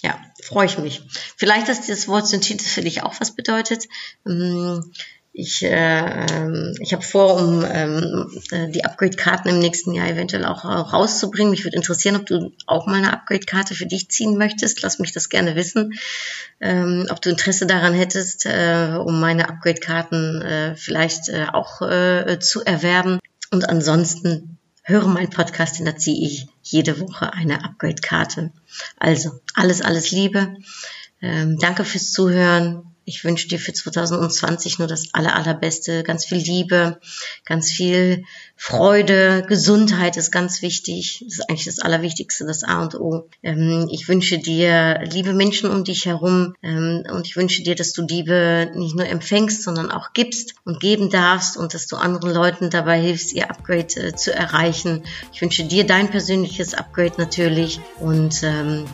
Ja, 0.00 0.18
freue 0.42 0.64
ich 0.64 0.78
mich. 0.78 1.02
Vielleicht, 1.36 1.68
dass 1.68 1.86
das 1.86 2.08
Wort 2.08 2.26
Synthese 2.26 2.66
für 2.66 2.80
dich 2.80 3.02
auch 3.02 3.20
was 3.20 3.36
bedeutet. 3.36 3.86
Ähm, 4.26 4.90
ich, 5.34 5.62
äh, 5.62 6.26
ähm, 6.30 6.74
ich 6.80 6.92
habe 6.92 7.02
vor, 7.02 7.36
um 7.36 7.64
ähm, 7.66 8.30
äh, 8.50 8.68
die 8.68 8.84
Upgrade-Karten 8.84 9.48
im 9.48 9.60
nächsten 9.60 9.94
Jahr 9.94 10.08
eventuell 10.08 10.44
auch 10.44 10.64
rauszubringen. 10.64 11.50
Mich 11.50 11.64
würde 11.64 11.76
interessieren, 11.76 12.16
ob 12.16 12.26
du 12.26 12.52
auch 12.66 12.86
mal 12.86 12.96
eine 12.96 13.14
Upgrade-Karte 13.14 13.74
für 13.74 13.86
dich 13.86 14.10
ziehen 14.10 14.36
möchtest. 14.36 14.82
Lass 14.82 14.98
mich 14.98 15.12
das 15.12 15.30
gerne 15.30 15.56
wissen. 15.56 15.94
Ähm, 16.60 17.06
ob 17.08 17.22
du 17.22 17.30
Interesse 17.30 17.66
daran 17.66 17.94
hättest, 17.94 18.44
äh, 18.44 18.98
um 19.02 19.20
meine 19.20 19.48
Upgrade-Karten 19.48 20.42
äh, 20.42 20.76
vielleicht 20.76 21.30
äh, 21.30 21.46
auch 21.50 21.80
äh, 21.80 22.38
zu 22.38 22.62
erwerben. 22.62 23.18
Und 23.50 23.66
ansonsten 23.66 24.58
höre 24.82 25.06
meinen 25.06 25.30
Podcast, 25.30 25.78
denn 25.78 25.86
da 25.86 25.96
ziehe 25.96 26.26
ich 26.26 26.48
jede 26.62 27.00
Woche 27.00 27.32
eine 27.32 27.64
Upgrade-Karte. 27.64 28.52
Also, 28.98 29.40
alles, 29.54 29.80
alles 29.80 30.10
Liebe. 30.10 30.56
Ähm, 31.22 31.58
danke 31.58 31.86
fürs 31.86 32.12
Zuhören. 32.12 32.91
Ich 33.04 33.24
wünsche 33.24 33.48
dir 33.48 33.58
für 33.58 33.72
2020 33.72 34.78
nur 34.78 34.86
das 34.86 35.08
aller, 35.12 35.34
allerbeste, 35.34 36.02
ganz 36.04 36.24
viel 36.24 36.38
Liebe, 36.38 37.00
ganz 37.44 37.70
viel 37.70 38.24
Freude, 38.56 39.44
Gesundheit 39.48 40.16
ist 40.16 40.30
ganz 40.30 40.62
wichtig. 40.62 41.24
Das 41.24 41.38
ist 41.38 41.50
eigentlich 41.50 41.64
das 41.64 41.80
Allerwichtigste, 41.80 42.46
das 42.46 42.62
A 42.62 42.82
und 42.82 42.94
O. 42.94 43.28
Ähm, 43.42 43.88
ich 43.90 44.08
wünsche 44.08 44.38
dir 44.38 45.00
liebe 45.02 45.32
Menschen 45.32 45.68
um 45.68 45.82
dich 45.82 46.06
herum 46.06 46.54
ähm, 46.62 47.02
und 47.12 47.26
ich 47.26 47.36
wünsche 47.36 47.62
dir, 47.62 47.74
dass 47.74 47.92
du 47.92 48.06
Liebe 48.06 48.70
nicht 48.74 48.94
nur 48.94 49.06
empfängst, 49.06 49.64
sondern 49.64 49.90
auch 49.90 50.12
gibst 50.12 50.54
und 50.64 50.78
geben 50.78 51.10
darfst 51.10 51.56
und 51.56 51.74
dass 51.74 51.88
du 51.88 51.96
anderen 51.96 52.32
Leuten 52.32 52.70
dabei 52.70 53.00
hilfst, 53.00 53.32
ihr 53.32 53.50
Upgrade 53.50 53.96
äh, 53.96 54.14
zu 54.14 54.32
erreichen. 54.32 55.02
Ich 55.32 55.42
wünsche 55.42 55.64
dir 55.64 55.84
dein 55.84 56.08
persönliches 56.08 56.74
Upgrade 56.74 57.14
natürlich 57.18 57.80
und 57.98 58.42
ähm, 58.44 58.84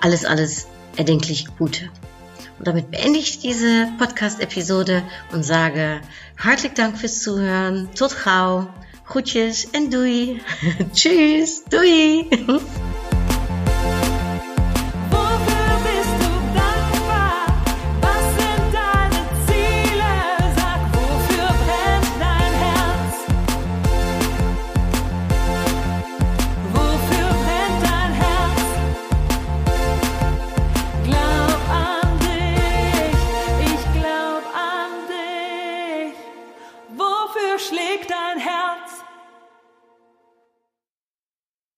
alles, 0.00 0.26
alles 0.26 0.66
erdenklich 0.96 1.46
Gute. 1.56 1.90
Und 2.58 2.68
damit 2.68 2.90
beende 2.90 3.18
ich 3.18 3.40
diese 3.40 3.88
Podcast-Episode 3.98 5.02
und 5.32 5.42
sage 5.42 6.00
hartelijk 6.36 6.74
Dank 6.74 6.98
fürs 6.98 7.20
Zuhören. 7.20 7.88
Tot 7.94 8.16
gauw. 8.24 8.68
Groetjes 9.06 9.66
en 9.72 9.90
doei. 9.90 10.40
Tschüss. 10.94 11.64
Doei. 11.64 12.26